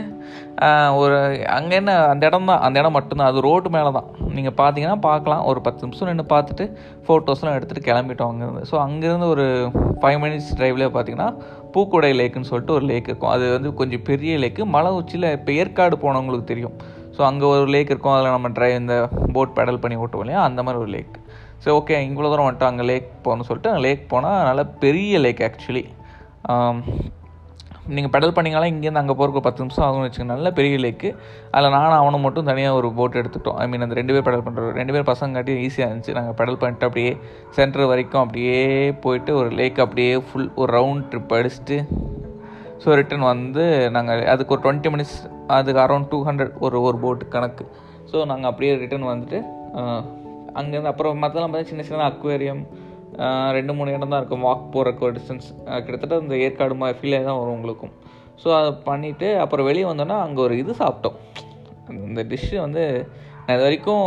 ஒரு 1.00 1.16
அங்கே 1.56 1.74
என்ன 1.80 1.92
அந்த 2.12 2.22
இடம் 2.30 2.48
தான். 2.50 2.62
அந்த 2.66 2.76
இடம் 2.82 2.96
மட்டும்தான். 2.98 3.30
அது 3.32 3.44
ரோட்டு 3.48 3.70
மேலே 3.76 3.90
தான் 3.98 4.08
நீங்கள் 4.36 4.56
பார்த்தீங்கன்னா 4.60 4.98
பார்க்கலாம் 5.08 5.42
ஒரு 5.50 5.60
பத்து 5.66 5.84
நிமிஷம் 5.86 6.10
நின்று 6.10 6.26
பார்த்துட்டு 6.34 6.64
ஃபோட்டோஸ்லாம் 7.06 7.56
எடுத்துகிட்டு 7.58 7.88
கிளம்பிட்டோம் 7.90 8.30
அங்கேருந்து. 8.32 8.64
ஸோ 8.70 8.76
அங்கேருந்து 8.86 9.28
ஒரு 9.34 9.46
ஃபைவ் 10.02 10.18
மினிட்ஸ் 10.24 10.52
ட்ரைவ்லேயே 10.60 10.90
பார்த்தீங்கன்னா 10.96 11.30
பூக்குடை 11.74 12.12
லேக்குன்னு 12.20 12.50
சொல்லிட்டு 12.52 12.76
ஒரு 12.78 12.86
லேக் 12.92 13.08
இருக்கும். 13.10 13.32
அது 13.36 13.44
வந்து 13.56 13.70
கொஞ்சம் 13.80 14.04
பெரிய 14.10 14.34
லேக்கு 14.44 14.64
மலை 14.76 14.92
உச்சியில் 15.00 15.28
இப்போ 15.36 15.52
ஏற்காடு 15.62 15.96
போனவங்களுக்கு 16.04 16.50
தெரியும். 16.52 16.76
ஸோ 17.16 17.22
அங்கே 17.28 17.46
ஒரு 17.52 17.70
லேக் 17.74 17.92
இருக்கும். 17.92 18.14
அதில் 18.16 18.34
நம்ம 18.36 18.50
ட்ரை 18.56 18.70
இந்த 18.82 18.96
போட் 19.36 19.54
பெடல் 19.58 19.82
பண்ணி 19.84 19.96
ஓட்டுவோம் 20.02 20.24
இல்லையா? 20.24 20.42
அந்த 20.48 20.62
மாதிரி 20.66 20.82
ஒரு 20.84 20.92
லேக் 20.96 21.14
சரி 21.62 21.74
ஓகே 21.78 21.94
இவ்வளோ 22.08 22.28
தூரம் 22.32 22.46
வந்துட்டு 22.46 22.68
அங்கே 22.70 22.84
லேக் 22.90 23.06
போகணும்னு 23.24 23.48
சொல்லிட்டு 23.48 23.70
அங்கே 23.70 23.84
லேக் 23.86 24.02
போனால் 24.12 24.44
நல்ல 24.48 24.62
பெரிய 24.82 25.18
லேக் 25.24 25.40
ஆக்சுவலி 25.46 25.82
நீங்கள் 27.96 28.12
பெடல் 28.14 28.34
பண்ணிங்கனாலும் 28.36 28.70
இங்கேருந்து 28.72 29.00
அங்கே 29.02 29.14
போகிறக்கு 29.18 29.40
பத்து 29.46 29.62
நிமிஷம் 29.62 29.84
ஆகும்னு 29.86 30.06
வச்சுக்கோங்க. 30.06 30.34
நல்ல 30.34 30.48
பெரிய 30.58 30.78
லேக்கு 30.84 31.10
அதில் 31.54 31.74
நானும் 31.76 31.98
அவனும் 32.00 32.24
மட்டும் 32.26 32.48
தனியாக 32.50 32.78
ஒரு 32.80 32.88
போட் 32.98 33.18
எடுத்துட்டோம். 33.20 33.56
ஐ 33.62 33.66
மீன் 33.70 33.84
அந்த 33.86 33.96
ரெண்டு 34.00 34.14
பேர் 34.14 34.26
பெடல் 34.28 34.44
பண்ணுறோம் 34.46 34.76
ரெண்டு 34.80 34.94
பேர் 34.94 35.08
பசங்க 35.12 35.38
காட்டி 35.38 35.54
ஈஸியாக 35.66 35.88
இருந்துச்சு. 35.88 36.14
நாங்கள் 36.18 36.36
பெடல் 36.40 36.60
பண்ணிட்டு 36.62 36.86
அப்படியே 36.88 37.12
சென்டர் 37.58 37.90
வரைக்கும் 37.92 38.22
அப்படியே 38.24 38.58
போயிட்டு 39.04 39.32
ஒரு 39.40 39.50
லேக் 39.60 39.78
அப்படியே 39.86 40.12
ஃபுல் 40.28 40.50
ஒரு 40.62 40.70
ரவுண்ட் 40.78 41.06
ட்ரிப் 41.12 41.34
அடிச்சுட்டு 41.38 41.78
ஸோ 42.82 42.88
ரிட்டன் 42.98 43.24
வந்து 43.32 43.64
நாங்கள் 43.94 44.26
அதுக்கு 44.32 44.54
ஒரு 44.54 44.62
டுவெண்ட்டி 44.64 44.90
மினிட்ஸ் 44.94 45.16
அதுக்கு 45.56 45.80
அரௌண்ட் 45.84 46.10
டூ 46.12 46.18
ஹண்ட்ரட் 46.28 46.52
ஒரு 46.66 46.76
ஒரு 46.88 46.98
போட்டு 47.04 47.24
கணக்கு. 47.36 47.64
ஸோ 48.10 48.18
நாங்கள் 48.32 48.50
அப்படியே 48.50 48.74
ரிட்டன் 48.82 49.08
வந்துட்டு 49.12 49.38
அங்கேருந்து 50.58 50.90
அப்புறம் 50.92 51.18
மற்றெல்லாம் 51.22 51.52
பார்த்தா 51.54 51.70
சின்ன 51.70 51.82
சின்ன 51.88 52.06
அக்வேரியம் 52.12 52.62
ரெண்டு 53.56 53.72
மூணு 53.78 53.94
இடம் 53.96 54.12
தான் 54.12 54.20
இருக்கும். 54.22 54.44
வாக் 54.48 54.72
போகிறக்கு 54.74 55.06
ஒரு 55.06 55.14
டிஸ்டன்ஸ் 55.18 55.48
கிட்டத்தட்ட 55.86 56.22
இந்த 56.24 56.36
ஏற்காடு 56.46 56.74
மாதிரி 56.82 56.98
ஃபீலே 57.00 57.22
தான் 57.28 57.38
வரும் 57.40 57.56
உங்களுக்கும். 57.58 57.94
ஸோ 58.42 58.48
அதை 58.58 58.72
பண்ணிவிட்டு 58.90 59.28
அப்புறம் 59.44 59.68
வெளியே 59.70 59.86
வந்தோன்னா 59.90 60.18
அங்கே 60.26 60.40
ஒரு 60.46 60.56
இது 60.62 60.74
சாப்பிட்டோம். 60.82 61.16
இந்த 62.08 62.22
டிஷ்ஷு 62.32 62.56
வந்து 62.66 62.84
நான் 63.44 63.56
இது 63.56 63.66
வரைக்கும் 63.68 64.06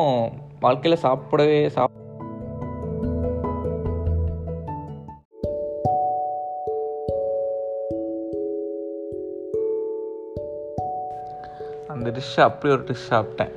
வாழ்க்கையில் 0.65 1.03
சாப்பிடவே 1.07 1.59
சாப் 1.77 1.97
அந்த 11.93 12.11
டிஷ்ஷை 12.17 12.41
அப்படி 12.49 12.69
ஒரு 12.75 12.83
டிஷ் 12.89 13.09
சாப்பிட்டேன். 13.09 13.51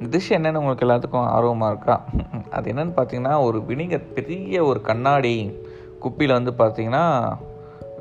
டிஷ் 0.00 0.30
என்னென்னு 0.30 0.58
உங்களுக்கு 0.58 0.86
எல்லாத்துக்கும் 0.86 1.28
ஆர்வமாக 1.28 1.70
இருக்கா? 1.70 1.96
அது 2.50 2.72
என்னென்னு 2.72 2.92
பார்த்தீங்கன்னா 2.96 3.42
ஒரு 3.42 3.58
வினிகர் 3.58 4.12
பெரிய 4.14 4.64
ஒரு 4.64 4.80
கண்ணாடி 4.80 5.50
குப்பியில் 6.02 6.32
வந்து 6.32 6.50
பார்த்தீங்கன்னா 6.58 7.04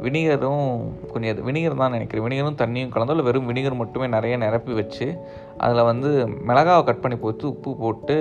வினிகரும் 0.01 0.67
கொஞ்சம் 1.13 1.31
அது 1.31 1.43
வினிகர் 1.43 1.75
தான் 1.75 1.91
நினைக்கிறேன். 1.91 2.25
வினிகரும் 2.25 2.57
தண்ணியும் 2.57 2.89
கலந்து 2.89 3.13
இல்லை 3.13 3.25
வெறும் 3.25 3.47
வினிகர் 3.47 3.73
மட்டுமே 3.73 4.07
நிறைய 4.07 4.37
நிரப்பி 4.37 4.73
வச்சு 4.73 5.17
அதில் 5.57 5.83
வந்து 5.83 6.27
மிளகாவை 6.47 6.83
கட் 6.83 7.01
பண்ணி 7.01 7.17
போட்டு 7.17 7.47
உப்பு 7.47 7.75
போட்டு 7.75 8.17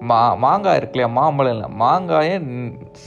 மா 0.00 0.34
மாங்காய் 0.34 0.76
இருக்கு 0.76 0.92
இல்லையா 0.92 1.10
மாம்பழம் 1.12 1.52
இல்லை 1.52 1.68
மாங்காயை 1.80 2.36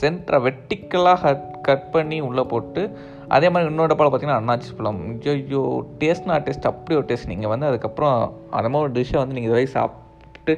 சென்டரை 0.00 0.38
வெட்டிக்கலாக 0.42 1.20
கட் 1.22 1.60
கட் 1.62 1.90
பண்ணி 1.90 2.20
உள்ளே 2.20 2.42
போட்டு 2.42 2.96
அதே 3.36 3.48
மாதிரி 3.50 3.70
இன்னொரு 3.70 3.90
டப்பாவில் 3.92 4.12
பார்த்தீங்கன்னா 4.12 4.40
அண்ணாச்சி 4.40 4.70
பழம். 4.78 5.00
ஐயோ 5.32 5.62
டேஸ்ட்னா 6.00 6.36
டேஸ்ட் 6.46 6.70
அப்படி 6.70 6.96
ஒரு 7.00 7.06
டேஸ்ட் 7.10 7.30
நீங்கள் 7.32 7.52
வந்து 7.52 7.66
அதுக்கப்புறம் 7.66 8.16
அந்த 8.50 8.68
மாதிரி 8.68 8.86
ஒரு 8.86 8.94
டிஷ்ஷை 8.98 9.18
வந்து 9.18 9.36
நீங்கள் 9.36 9.50
இதுவரை 9.50 9.66
சாப்பிட்டு 9.76 10.54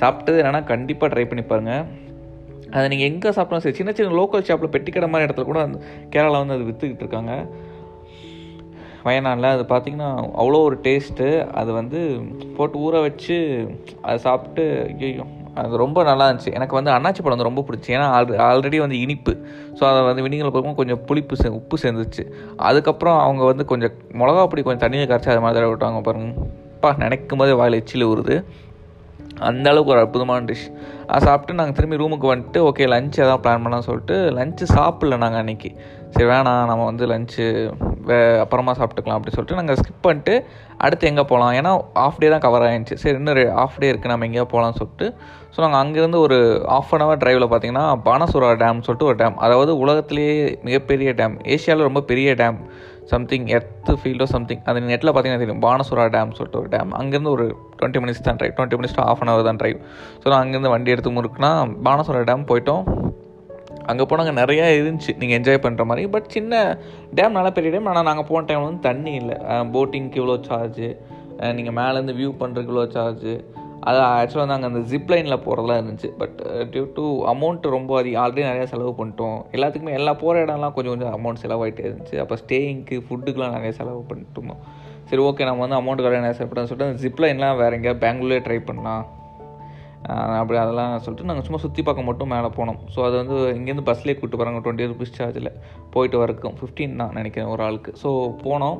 சாப்பிட்டது 0.00 0.40
என்னென்னா 0.42 0.62
கண்டிப்பாக 0.64 1.10
ட்ரை 1.14 1.24
பண்ணி 1.28 1.44
பாருங்கள் 1.44 1.84
அதை 2.74 2.84
நீங்கள் 2.88 3.08
எங்கே 3.12 3.30
சாப்பிட்டாலும் 3.36 3.64
சரி 3.64 3.76
சின்ன 3.76 3.92
சின்ன 3.92 4.14
லோக்கல் 4.20 4.46
ஷாப்பில் 4.48 4.72
பெட்டிக்கடை 4.74 5.08
மாதிரி 5.08 5.26
இடத்துல 5.26 5.46
கூட 5.50 5.60
அந்த 5.62 5.78
கேரளா 6.14 6.38
வந்து 6.42 6.56
அது 6.58 6.68
விற்றுக்கிட்டு 6.70 7.04
இருக்காங்க. 7.04 7.32
வயநாடில் 9.06 9.52
அது 9.54 9.64
பார்த்திங்கன்னா 9.72 10.10
அவ்வளோ 10.40 10.58
ஒரு 10.62 10.76
டேஸ்ட்டு 10.84 11.28
அது 11.52 11.70
வந்து 11.72 12.00
போட்டு 12.56 12.78
ஊற 12.78 13.00
வச்சு 13.00 13.36
அதை 14.02 14.16
சாப்பிட்டு 14.18 14.64
ஐயோ 15.00 15.24
அது 15.60 15.76
ரொம்ப 15.76 16.02
நல்லா 16.02 16.24
இருந்துச்சு. 16.28 16.52
எனக்கு 16.58 16.74
வந்து 16.74 16.90
அண்ணாச்சி 16.90 17.22
பழம் 17.22 17.36
வந்து 17.36 17.48
ரொம்ப 17.48 17.64
பிடிச்சி. 17.68 17.90
ஏன்னா 17.96 18.06
ஆல் 18.16 18.34
ஆல்ரெடி 18.48 18.78
வந்து 18.80 18.98
இனிப்பு. 19.00 19.32
ஸோ 19.78 19.82
அதை 19.90 20.00
வந்து 20.02 20.24
வினிகளை 20.26 20.50
பார்க்கும்போது 20.50 20.80
கொஞ்சம் 20.82 21.02
புளிப்பு 21.08 21.36
சே 21.36 21.48
உப்பு 21.58 21.78
சேர்ந்துச்சு. 21.82 22.24
அதுக்கப்புறம் 22.68 23.18
அவங்க 23.18 23.44
வந்து 23.44 23.64
கொஞ்சம் 23.64 23.94
மிளகா 24.22 24.44
பொடி 24.46 24.62
கொஞ்சம் 24.62 24.84
தண்ணியை 24.86 25.06
கரைச்சி 25.12 25.32
அது 25.34 25.44
மாதிரி 25.46 25.58
தடவை 25.58 25.72
விட்டாங்க 25.74 26.00
பாருங்கப்பா 26.08 26.92
நினைக்கும் 26.96 27.42
போதே 27.42 27.52
வாயில் 27.52 27.78
எச்சில் 27.80 28.08
ஊறுது. 28.12 28.36
அந்த 29.48 29.66
அளவுக்கு 29.70 29.92
ஒரு 29.94 30.00
அற்புதமான 30.00 30.44
டிஷ் 30.44 30.66
அதை 31.06 31.20
சாப்பிட்டு 31.28 31.58
நாங்கள் 31.58 31.76
திரும்பி 31.76 32.00
ரூமுக்கு 32.00 32.26
வந்துட்டு 32.32 32.58
ஓகே 32.68 32.84
லஞ்ச் 32.92 33.20
எதாவது 33.22 33.42
பிளான் 33.44 33.62
பண்ணலாம் 33.64 33.86
சொல்லிட்டு 33.88 34.16
லஞ்சு 34.38 34.66
சாப்பிடல 34.76 35.16
நாங்கள் 35.16 35.40
அன்றைக்கி 35.42 35.70
சரி 36.14 36.26
வேணாம் 36.30 36.68
நம்ம 36.70 36.82
வந்து 36.88 37.04
லஞ்சு 37.10 37.44
வே 38.08 38.16
அப்புறமா 38.42 38.72
சாப்பிட்டுக்கலாம் 38.78 39.18
அப்படின்னு 39.18 39.36
சொல்லிட்டு 39.36 39.58
நாங்கள் 39.58 39.78
ஸ்கிப் 39.80 40.04
பண்ணிட்டு 40.06 40.34
அடுத்து 40.84 41.08
எங்கே 41.10 41.24
போகலாம் 41.30 41.54
ஏன்னா 41.58 41.72
ஆஃப் 42.04 42.18
டே 42.22 42.28
தான் 42.34 42.44
கவர் 42.44 42.64
ஆகிடுச்சு 42.68 42.96
சரி 43.02 43.16
இன்னும் 43.20 43.52
ஆஃப் 43.62 43.78
டே 43.82 43.88
இருக்குது 43.90 44.12
நம்ம 44.12 44.26
எங்கேயோ 44.28 44.46
போகலாம்னு 44.52 44.78
சொல்லிட்டு. 44.80 45.06
ஸோ 45.54 45.58
நாங்கள் 45.64 45.80
அங்கேருந்து 45.82 46.18
ஒரு 46.26 46.38
ஆஃப் 46.76 46.92
அன் 46.94 47.04
ஹவர் 47.04 47.20
டிரைவில் 47.22 47.46
பார்த்தீங்கன்னா 47.52 47.84
பானசுரா 48.08 48.50
டேம்னு 48.62 48.86
சொல்லிட்டு 48.88 49.08
ஒரு 49.10 49.18
டேம் 49.22 49.36
அதாவது 49.46 49.72
உலகத்திலேயே 49.84 50.34
மிகப்பெரிய 50.68 51.12
டேம் 51.20 51.36
ஏஷியாவில் 51.56 51.88
ரொம்ப 51.88 52.02
பெரிய 52.10 52.34
டேம் 52.42 52.58
சம்திங் 53.12 53.46
எர்த்து 53.56 53.94
ஃபீல்டோ 54.00 54.26
சம்திங் 54.34 54.62
அது 54.70 54.84
நெட்டில் 54.90 55.12
பார்த்தீங்கன்னா 55.12 55.42
தெரியும். 55.44 55.64
பானசுரா 55.66 56.04
டேம் 56.16 56.36
சொல்லிட்டு 56.38 56.60
ஒரு 56.62 56.70
டேம் 56.76 56.92
அங்கேருந்து 57.00 57.34
ஒரு 57.36 57.46
டுவெண்ட்டி 57.78 58.02
மினிட்ஸ் 58.04 58.26
தான் 58.28 58.38
drive 58.40 58.54
twenty 58.58 58.78
minutes 58.80 58.98
half 59.10 59.22
an 59.24 59.32
hour 59.32 59.48
தான் 59.50 59.60
ட்ரைவ் 59.62 59.78
ஸோ 60.22 60.26
நான் 60.32 60.42
அங்கேருந்து 60.44 60.74
வண்டி 60.76 60.94
எடுத்து 60.96 61.16
முறுக்குனா 61.18 61.52
பானசுரா 61.88 62.22
டேம் 62.30 62.48
போயிட்டோம். 62.52 62.84
அங்கே 63.90 64.04
போனாங்க 64.10 64.32
நிறையா 64.42 64.66
இருந்துச்சு. 64.78 65.12
நீங்கள் 65.20 65.38
என்ஜாய் 65.38 65.64
பண்ணுற 65.64 65.84
மாதிரி. 65.90 66.04
பட் 66.14 66.28
சின்ன 66.36 66.62
டேம் 67.18 67.36
நல்லா 67.38 67.52
பெரிய 67.56 67.72
டேம் 67.74 67.90
ஆனால் 67.92 68.08
நாங்கள் 68.10 68.28
போன 68.30 68.44
டைமில் 68.48 68.68
வந்து 68.68 68.86
தண்ணி 68.90 69.14
இல்லை. 69.22 69.36
போட்டிங்க்கு 69.74 70.20
இவ்வளோ 70.20 70.38
சார்ஜு 70.50 70.90
நீங்கள் 71.58 71.76
மேலேருந்து 71.80 72.14
வியூ 72.20 72.30
பண்ணுறதுக்கு 72.40 72.72
இவ்வளோ 72.72 72.86
சார்ஜு 72.96 73.34
அது 73.90 73.98
ஆக்சுவலாக 74.08 74.48
நாங்கள் 74.50 74.70
அந்த 74.70 74.80
ஜிப்லைனில் 74.90 75.42
போகிறதெல்லாம் 75.44 75.80
இருந்துச்சு. 75.80 76.08
பட் 76.20 76.36
டியூ 76.72 76.84
டு 76.98 77.04
அமௌண்ட் 77.32 77.64
ரொம்ப 77.76 77.96
அதிகம். 78.00 78.20
ஆல்ரெடி 78.24 78.42
நிறையா 78.48 78.66
செலவு 78.72 78.92
பண்ணிட்டோம். 78.98 79.38
எல்லாத்துக்குமே 79.56 79.96
எல்லா 80.00 80.12
போகிற 80.20 80.44
இடம்லாம் 80.44 80.74
கொஞ்சம் 80.76 80.92
கொஞ்சம் 80.94 81.14
அமௌண்ட் 81.16 81.42
செலவாகிட்டே 81.44 81.84
இருந்துச்சு. 81.88 82.18
அப்போ 82.24 82.36
ஸ்டேயிங்க்கு 82.42 82.98
ஃபுட்டுக்கெலாம் 83.06 83.56
நிறைய 83.56 83.72
செலவு 83.80 84.02
பண்ணிட்டோமோ. 84.10 84.56
சரி 85.08 85.22
ஓகே 85.28 85.48
நம்ம 85.48 85.64
வந்து 85.66 85.78
அமௌண்ட் 85.80 86.04
கடை 86.04 86.20
நிறைய 86.24 86.36
செலவு 86.38 86.68
சொல்லிட்டு 86.68 86.88
அந்த 86.90 87.02
ஜிப்லைன்லாம் 87.04 87.58
வேறு 87.62 87.76
எங்கேயா 87.78 87.96
பெங்களூர்லேயே 88.04 88.44
ட்ரை 88.46 88.60
பண்ணலாம். 88.68 89.04
அப்படி 90.40 90.58
அதெல்லாம் 90.62 90.92
சொல்லிட்டு 91.04 91.28
நாங்கள் 91.28 91.46
சும்மா 91.46 91.60
சுற்றி 91.64 91.82
பார்க்க 91.88 92.08
மட்டும் 92.08 92.32
மேலே 92.34 92.48
போனோம். 92.56 92.80
ஸோ 92.94 93.00
அது 93.06 93.14
வந்து 93.20 93.36
இங்கேருந்து 93.58 93.88
பஸ்லேயே 93.88 94.16
கூப்பிட்டு 94.16 94.38
போகிறாங்க 94.40 94.62
டுவெண்ட்டி 94.64 94.88
ருபீஸ் 94.92 95.18
சார்ஜில் 95.18 95.50
போயிட்டு 95.94 96.18
வரக்கும் 96.22 96.56
ஃபிஃப்டீன் 96.60 96.98
தான் 97.02 97.14
நினைக்கிறேன் 97.18 97.52
ஒரு 97.54 97.62
ஆளுக்கு. 97.66 97.92
ஸோ 98.02 98.10
போனோம். 98.44 98.78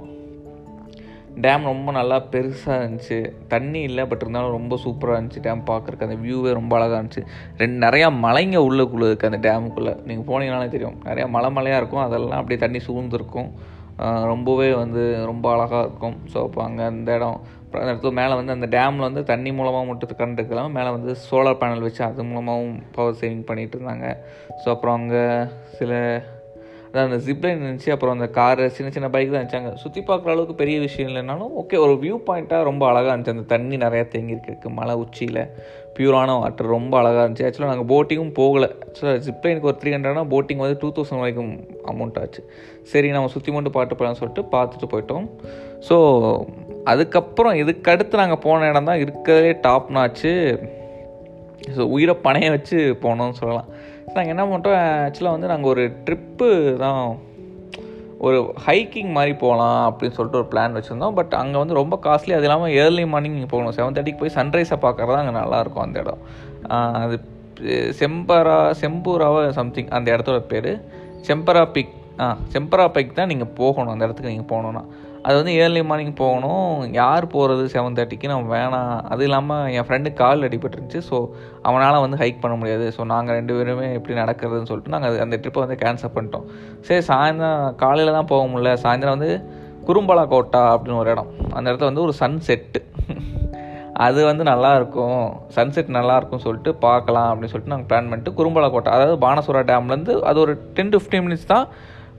டேம் 1.44 1.68
ரொம்ப 1.70 1.92
நல்லா 1.98 2.16
பெருசாக 2.32 2.78
இருந்துச்சு. 2.80 3.18
தண்ணி 3.52 3.80
இல்லை 3.88 4.02
பட் 4.06 4.24
இருந்தாலும் 4.24 4.56
ரொம்ப 4.56 4.76
சூப்பராக 4.84 5.18
இருந்துச்சு 5.18 5.44
டேம் 5.46 5.62
பார்க்குறக்கு 5.70 6.06
அந்த 6.08 6.16
வியூவே 6.24 6.50
ரொம்ப 6.58 6.72
அழகாக 6.78 6.98
இருந்துச்சு. 7.00 7.22
ரெண்டு 7.60 7.78
நிறையா 7.86 8.08
மலைங்க 8.24 8.58
உள்ளுக்குள்ளே 8.68 9.08
இருக்குது 9.10 9.30
அந்த 9.32 9.40
டேமுக்குள்ளே 9.48 9.94
நீங்கள் 10.08 10.28
போனீங்கனாலே 10.32 10.68
தெரியும். 10.74 10.98
நிறையா 11.08 11.28
மலை 11.36 11.50
மலையாக 11.58 11.80
இருக்கும். 11.82 12.04
அதெல்லாம் 12.06 12.40
அப்படியே 12.40 12.60
தண்ணி 12.64 12.82
சூழ்ந்துருக்கும். 12.88 13.50
ரொம்பவே 14.32 14.68
வந்து 14.82 15.02
ரொம்ப 15.30 15.46
அழகாக 15.54 15.82
இருக்கும். 15.86 16.16
ஸோ 16.32 16.38
அப்போ 16.46 16.60
அங்கே 16.68 16.84
அந்த 16.92 17.10
இடம் 17.18 17.38
அப்புறம் 17.64 17.82
அந்த 17.82 17.92
இடத்துல 17.94 18.12
மேலே 18.20 18.34
வந்து 18.38 18.54
அந்த 18.56 18.66
டேமில் 18.76 19.08
வந்து 19.08 19.22
தண்ணி 19.30 19.50
மூலமாக 19.58 19.86
மட்டும் 19.90 20.18
கரண்ட் 20.18 20.40
இருக்கலாம் 20.40 20.74
மேலே 20.78 20.90
வந்து 20.96 21.12
சோலார் 21.28 21.60
பேனல் 21.62 21.86
வச்சு 21.86 22.02
அது 22.08 22.24
மூலமாகவும் 22.30 22.76
பவர் 22.96 23.18
சேவிங் 23.20 23.46
பண்ணிகிட்டு 23.50 23.76
இருந்தாங்க. 23.78 24.08
ஸோ 24.62 24.68
அப்புறம் 24.74 24.96
அங்கே 25.00 25.24
சில 25.78 25.92
அதான் 26.88 27.06
அந்த 27.08 27.18
ஜிப்லைன் 27.26 27.60
இருந்துச்சு. 27.60 27.92
அப்புறம் 27.94 28.14
அந்த 28.16 28.26
காரு 28.38 28.64
சின்ன 28.76 28.88
சின்ன 28.94 29.08
பைக் 29.14 29.30
தான் 29.30 29.40
இருந்துச்சு. 29.40 29.60
அங்கே 29.60 29.80
சுற்றி 29.82 30.00
பார்க்குற 30.08 30.32
அளவுக்கு 30.34 30.54
பெரிய 30.62 30.78
விஷயம் 30.80 31.08
இல்லைனாலும் 31.10 31.52
ஓகே 31.60 31.76
ஒரு 31.84 31.94
வியூ 32.02 32.16
பாயிண்ட்டாக 32.26 32.68
ரொம்ப 32.70 32.82
அழகாக 32.90 33.12
இருந்துச்சு. 33.14 33.36
அந்த 33.36 33.46
தண்ணி 33.54 33.76
நிறையா 33.76 34.06
தேங்கியிருக்கு. 34.14 34.70
மலை 34.80 34.96
உச்சியில். 35.04 35.42
பியூரான 35.96 36.34
வாட்டர் 36.42 36.74
ரொம்ப 36.76 36.92
அழகாக 37.00 37.24
இருந்துச்சு. 37.24 37.46
ஆக்சுவலாக 37.46 37.72
நாங்கள் 37.72 37.90
போட்டிங்கும் 37.92 38.34
போகலை. 38.40 38.68
ஆக்சுவலாக 38.86 39.22
ஜிப்லைனுக்கு 39.26 39.70
ஒரு 39.70 39.78
த்ரீ 39.80 39.90
ஹண்ட்ரட்னா 39.94 40.24
போட்டிங் 40.34 40.62
வந்து 40.64 40.78
டூ 40.82 40.90
தௌசண்ட் 40.96 41.22
வரைக்கும் 41.22 41.52
அமௌண்ட் 41.92 42.20
ஆச்சு. 42.22 42.42
சரி 42.92 43.10
நம்ம 43.16 43.30
சுற்றி 43.34 43.52
மட்டும் 43.56 43.76
பாட்டு 43.76 43.96
போகலான்னு 43.96 44.20
சொல்லிட்டு 44.20 44.44
பார்த்துட்டு 44.54 44.88
போயிட்டோம். 44.92 45.26
ஸோ 45.88 45.96
அதுக்கப்புறம் 46.92 47.58
இதுக்கடுத்து 47.62 48.22
நாங்கள் 48.22 48.42
போன 48.46 48.68
இடம் 48.70 48.88
தான் 48.90 49.02
இருக்கிறதே 49.04 49.52
டாப்னாச்சு 49.66 50.32
ஸோ 51.74 51.82
உயிரை 51.96 52.14
பணைய 52.24 52.46
வச்சு 52.54 52.78
போனோம்னு 53.02 53.38
சொல்லலாம். 53.40 53.68
நாங்கள் 54.14 54.32
என்ன 54.34 54.44
பண்ணிட்டோம்? 54.46 54.78
ஆக்சுவலாக 55.08 55.36
வந்து 55.36 55.50
நாங்கள் 55.52 55.72
ஒரு 55.74 55.84
ட்ரிப்பு 56.06 56.48
தான் 56.84 57.02
ஒரு 58.26 58.38
ஹைக்கிங் 58.66 59.10
மாதிரி 59.16 59.32
போகலாம் 59.42 59.80
அப்படின்னு 59.88 60.16
சொல்லிட்டு 60.16 60.40
ஒரு 60.40 60.48
பிளான் 60.52 60.76
வச்சுருந்தோம். 60.78 61.14
பட் 61.18 61.32
அங்கே 61.40 61.58
வந்து 61.62 61.78
ரொம்ப 61.80 61.94
காஸ்ட்லி 62.04 62.34
அது 62.36 62.46
இல்லாமல் 62.48 62.74
ஏர்லி 62.82 63.04
மார்னிங் 63.12 63.38
போகணும். 63.54 63.74
செவன் 63.78 63.96
தேர்ட்டிக்கு 63.96 64.22
போய் 64.22 64.36
சன்ரைஸை 64.38 64.78
பார்க்குறது 64.84 65.20
அங்கே 65.22 65.34
நல்லாயிருக்கும் 65.40 65.84
அந்த 65.86 66.04
இடம். 66.04 66.22
அது 67.04 67.16
செம்பரா 68.00 68.58
செம்பூராவா 68.82 69.40
சம்திங் 69.58 69.90
அந்த 69.96 70.08
இடத்தோட 70.14 70.38
பேர். 70.52 70.72
செம்பரா 71.28 71.64
பிக் 71.74 71.92
ஆ 72.22 72.26
செம்பரா 72.54 72.86
பிக் 72.96 73.16
தான் 73.18 73.30
நீங்கள் 73.32 73.52
போகணும். 73.60 73.92
அந்த 73.94 74.06
இடத்துக்கு 74.06 74.32
நீங்கள் 74.32 74.50
போகணுன்னா 74.52 74.82
அது 75.26 75.34
வந்து 75.40 75.52
ஏர்லி 75.62 75.80
மார்னிங் 75.88 76.14
போகணும். 76.22 76.68
யார் 77.00 77.24
போகிறது 77.34 77.64
செவன் 77.74 77.96
தேர்ட்டிக்கு 77.98 78.30
நம்ம 78.32 78.50
வேணாம். 78.56 78.94
அது 79.12 79.22
இல்லாமல் 79.28 79.66
என் 79.76 79.86
ஃப்ரெண்டு 79.88 80.10
கால் 80.20 80.46
அடிபட்டுருந்துச்சு. 80.48 81.00
ஸோ 81.08 81.16
அவனால் 81.68 82.02
வந்து 82.04 82.20
ஹைக் 82.22 82.42
பண்ண 82.44 82.54
முடியாது. 82.62 82.86
ஸோ 82.96 83.04
நாங்கள் 83.12 83.38
ரெண்டு 83.38 83.56
பேருமே 83.58 83.88
எப்படி 83.98 84.16
நடக்கிறதுன்னு 84.22 84.70
சொல்லிட்டு 84.70 84.94
நாங்கள் 84.96 85.20
அந்த 85.26 85.38
ட்ரிப்பை 85.42 85.62
வந்து 85.64 85.78
கேன்சல் 85.84 86.14
பண்ணிட்டோம். 86.16 86.46
சரி 86.88 87.04
சாயந்தரம் 87.10 87.76
காலையில் 87.84 88.16
தான் 88.18 88.30
போக 88.32 88.44
முடியல. 88.52 88.72
சாயந்தரம் 88.84 89.16
வந்து 89.16 89.32
குறும்பலா 89.90 90.24
கோட்டா 90.34 90.62
அப்படின்னு 90.74 91.00
ஒரு 91.04 91.12
இடம். 91.14 91.30
அந்த 91.56 91.66
இடத்துல 91.70 91.90
வந்து 91.90 92.06
ஒரு 92.06 92.14
சன் 92.22 92.40
செட்டு 92.48 92.80
அது 94.04 94.20
வந்து 94.28 94.44
நல்லாயிருக்கும் 94.50 95.18
சன்செட் 95.56 95.96
நல்லாயிருக்கும் 95.96 96.42
சொல்லிட்டு 96.44 96.70
பார்க்கலாம் 96.84 97.28
அப்படின்னு 97.30 97.52
சொல்லிட்டு 97.52 97.72
நாங்கள் 97.74 97.88
பிளான் 97.90 98.08
பண்ணிட்டு 98.10 98.30
குறும்பலா 98.38 98.68
கோட்டை 98.74 98.92
அதாவது 98.96 99.16
பானசுரா 99.24 99.62
டேம்லேருந்து 99.70 100.14
அது 100.30 100.38
ஒரு 100.44 100.52
டென் 100.76 100.92
டு 100.92 100.98
ஃபிஃப்டீன் 101.00 101.24
மினிட்ஸ் 101.26 101.50
தான் 101.52 101.66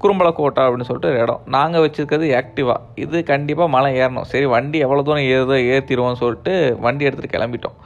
குறும்பல 0.03 0.31
அப்படின்னு 0.63 0.88
சொல்லிட்டு 0.89 1.12
ஒரு 1.12 1.19
இடம். 1.25 1.41
நாங்கள் 1.55 1.83
வச்சுருக்கிறது 1.86 2.29
ஆக்டிவா 2.39 2.77
இது 3.03 3.17
கண்டிப்பாக 3.33 3.74
மலை 3.75 3.91
ஏறணும். 4.01 4.29
சரி 4.31 4.48
வண்டி 4.55 4.79
எவ்வளோ 4.88 5.03
தூரம் 5.10 5.29
ஏறுதோ 5.33 5.57
ஏற்றிடுவோம்னு 5.74 6.22
சொல்லிட்டு 6.24 6.53
வண்டி 6.86 7.07
எடுத்துகிட்டு 7.10 7.36
கிளம்பிட்டோம். 7.36 7.77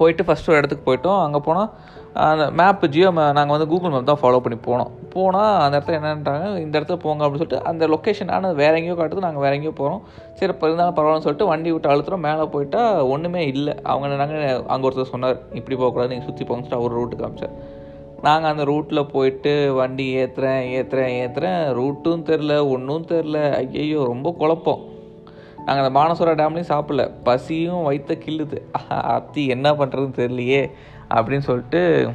போயிட்டு 0.00 0.22
ஃபஸ்ட்டு 0.26 0.50
ஒரு 0.52 0.60
இடத்துக்கு 0.60 0.84
போயிட்டோம். 0.86 1.22
அங்கே 1.24 1.40
போனால் 1.46 1.70
அந்த 2.28 2.44
மேப்பு 2.58 2.86
ஜியோ 2.94 3.08
மே 3.16 3.24
நாங்கள் 3.36 3.54
வந்து 3.54 3.66
கூகுள் 3.72 3.92
மேப் 3.94 4.06
தான் 4.08 4.20
ஃபாலோ 4.20 4.38
பண்ணி 4.44 4.56
போனோம். 4.66 4.92
போனால் 5.14 5.50
அந்த 5.64 5.74
இடத்துல 5.76 5.98
என்னன்றாங்க 5.98 6.46
இந்த 6.62 6.74
இடத்துல 6.78 6.96
போங்க 7.04 7.22
அப்படின்னு 7.24 7.42
சொல்லிட்டு 7.42 7.66
அந்த 7.70 7.86
லொக்கேஷன் 7.92 8.32
ஆனால் 8.36 8.56
வேறு 8.60 8.78
எங்கேயோ 8.78 8.96
காட்டுது. 9.00 9.24
நாங்கள் 9.26 9.44
வேறு 9.44 9.56
எங்கேயோ 9.58 9.74
போகிறோம் 9.80 10.02
சரி 10.38 10.50
இப்போ 10.54 10.66
இருந்தாலும் 10.68 10.96
பரவாயில்லன்னு 10.96 11.26
சொல்லிட்டு 11.26 11.50
வண்டி 11.50 11.70
விட்டு 11.74 11.92
அழுத்துறோம். 11.92 12.24
மேலே 12.28 12.46
போயிட்டால் 12.54 13.02
ஒன்றுமே 13.14 13.42
இல்லை. 13.52 13.74
அவங்க 13.92 14.22
நாங்கள் 14.22 14.64
அங்கே 14.74 14.86
ஒருத்தர் 14.88 15.12
சொன்னார் 15.14 15.38
இப்படி 15.60 15.76
போகக்கூடாது 15.82 16.12
நீங்கள் 16.14 16.28
சுற்றி 16.30 16.46
போங்க 16.48 16.62
சொல்லிட்டு 16.62 16.80
அவர் 16.80 16.96
ரூட்டு 16.98 17.20
காமிச்சார். 17.22 17.54
நாங்கள் 18.22 18.50
அந்த 18.50 18.64
ரூட்டில் 18.64 19.10
போயிட்டு 19.12 19.72
வண்டி 19.74 20.16
ஏற்றுறேன் 20.16 20.64
ஏற்றுறேன் 20.78 21.14
ஏற்றுறேன் 21.22 21.62
ரூட்டும் 21.78 22.24
தெரில 22.30 22.68
ஒன்றும் 22.68 23.06
தெரில 23.08 23.52
ஐயையோ 23.52 24.04
ரொம்ப 24.04 24.34
குழப்பம். 24.38 24.80
நாங்கள் 25.64 25.84
அந்த 25.84 25.98
மானசோரா 25.98 26.38
டேம்லேயும் 26.40 26.70
சாப்பிடல. 26.72 27.10
பசியும் 27.24 27.82
வயிற்ற 27.82 28.14
கிள்ளுது. 28.14 28.58
அத்தி 28.88 29.46
என்ன 29.46 29.72
பண்ணுறதுன்னு 29.72 30.18
தெரியலையே 30.20 30.70
அப்படின்னு 31.14 31.46
சொல்லிட்டு 31.48 32.08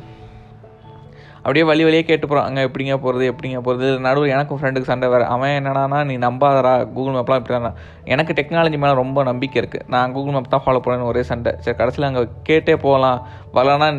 அப்படியே 1.46 1.64
வழி 1.70 1.84
வழியே 1.86 2.04
கேட்டு 2.10 2.26
போகிறோம் 2.30 2.46
அங்கே 2.48 2.62
எப்படிங்க 2.68 2.94
போகிறது 3.02 3.26
எப்படிங்க 3.32 3.58
போகிறது 3.66 3.88
நடுவில் 4.06 4.32
எனக்கும் 4.36 4.60
ஃப்ரெண்டுக்கு 4.60 4.90
சண்டை 4.92 5.08
வேறு. 5.14 5.26
அவன் 5.34 5.54
என்னடானா 5.58 6.00
நீ 6.10 6.14
நம்பாதரா 6.24 6.72
கூகுள் 6.96 7.16
மேப்லாம் 7.18 7.42
இப்படி 7.42 7.54
தான் 7.56 7.76
எனக்கு 8.14 8.36
டெக்னாலஜி 8.40 8.78
மேலே 8.84 8.94
ரொம்ப 9.02 9.24
நம்பிக்கை 9.30 9.58
இருக்குது 9.62 9.86
நான் 9.96 10.14
கூகுள் 10.16 10.36
மேப் 10.36 10.50
தான் 10.54 10.64
ஃபாலோ 10.66 10.80
பண்ணேன்னு 10.86 11.10
ஒரே 11.12 11.24
சண்டை. 11.32 11.52
சரி 11.66 11.78
கடைசியில் 11.82 12.08
அங்கே 12.10 12.24
கேட்டே 12.50 12.76
போகலாம். 12.86 13.20
வரலன்னா 13.58 13.90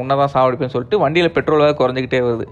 உன்னை 0.00 0.16
தான் 0.22 0.32
சாவடிப்பேன்னு 0.34 0.74
சொல்லிட்டு 0.76 1.00
வண்டியில் 1.04 1.34
பெட்ரோல் 1.36 1.64
வேறு 1.66 1.78
குறைஞ்சிக்கிட்டே 1.82 2.22
வருது. 2.28 2.46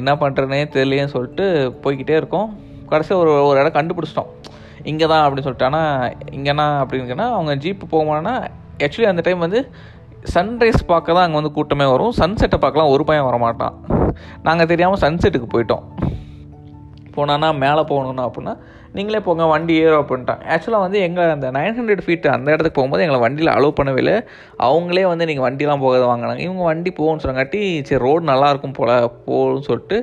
என்ன 0.00 0.12
பண்ணுறதுனே 0.22 0.60
தெரியலையேன்னு 0.76 1.14
சொல்லிட்டு 1.16 1.46
போய்கிட்டே 1.86 2.16
இருக்கோம். 2.20 2.48
கடைசியில் 2.92 3.20
ஒரு 3.24 3.32
ஒரு 3.48 3.58
இடம் 3.62 3.76
கண்டுபிடிச்சிட்டோம். 3.78 4.30
இங்கே 4.92 5.06
தான் 5.14 5.24
அப்படின்னு 5.24 5.46
சொல்லிட்டு. 5.48 5.68
ஆனால் 5.70 6.14
இங்கேனா 6.38 6.68
அப்படிங்கன்னா 6.84 7.28
அவங்க 7.36 7.54
ஜீப்பு 7.64 7.86
போகமானா 7.96 8.34
ஆக்சுவலி 8.86 9.08
அந்த 9.10 9.22
டைம் 9.26 9.44
வந்து 9.44 9.60
சன்ரைஸ் 10.34 10.80
பார்க்க 10.90 11.16
தான் 11.16 11.24
அங்கே 11.26 11.38
வந்து 11.40 11.52
கூட்டமே 11.56 11.86
வரும். 11.92 12.14
சன்செட்டை 12.20 12.58
பார்க்கலாம் 12.64 12.92
ஒரு 12.94 13.04
பையன் 13.08 13.28
வரமாட்டான். 13.28 13.76
நாங்கள் 14.46 14.70
தெரியாமல் 14.72 15.02
சன்செட்டுக்கு 15.04 15.48
போயிட்டோம். 15.54 15.84
போனான்னா 17.16 17.48
மேலே 17.64 17.82
போகணுன்னா 17.90 18.24
அப்படின்னா 18.28 18.54
நீங்களே 18.96 19.20
போங்க 19.26 19.44
வண்டி 19.52 19.74
ஏறும் 19.84 20.02
அப்படின்ட்டான். 20.02 20.42
ஆக்சுவலாக 20.52 20.84
வந்து 20.84 20.98
எங்கள் 21.06 21.32
அந்த 21.34 21.48
நைன் 21.56 21.76
ஹண்ட்ரட் 21.78 22.02
ஃபீட் 22.04 22.26
அந்த 22.34 22.48
இடத்துக்கு 22.52 22.78
போகும்போது 22.78 23.04
எங்களை 23.04 23.20
வண்டியில் 23.24 23.52
அலோவ் 23.54 23.78
பண்ணவே 23.78 24.00
இல்லை. 24.02 24.16
அவங்களே 24.66 25.04
வந்து 25.12 25.28
நீங்கள் 25.30 25.46
வண்டிலாம் 25.46 25.84
போகாத 25.84 26.04
வாங்கினாங்க. 26.10 26.44
இவங்க 26.46 26.62
வண்டி 26.70 26.92
போகணும்னு 26.98 27.24
சொன்னாங்காட்டி 27.24 27.60
சரி 27.88 28.02
ரோடு 28.06 28.24
நல்லாயிருக்கும் 28.32 28.76
போல் 28.78 28.94
போகணும்னு 29.28 29.68
சொல்லிட்டு 29.70 29.98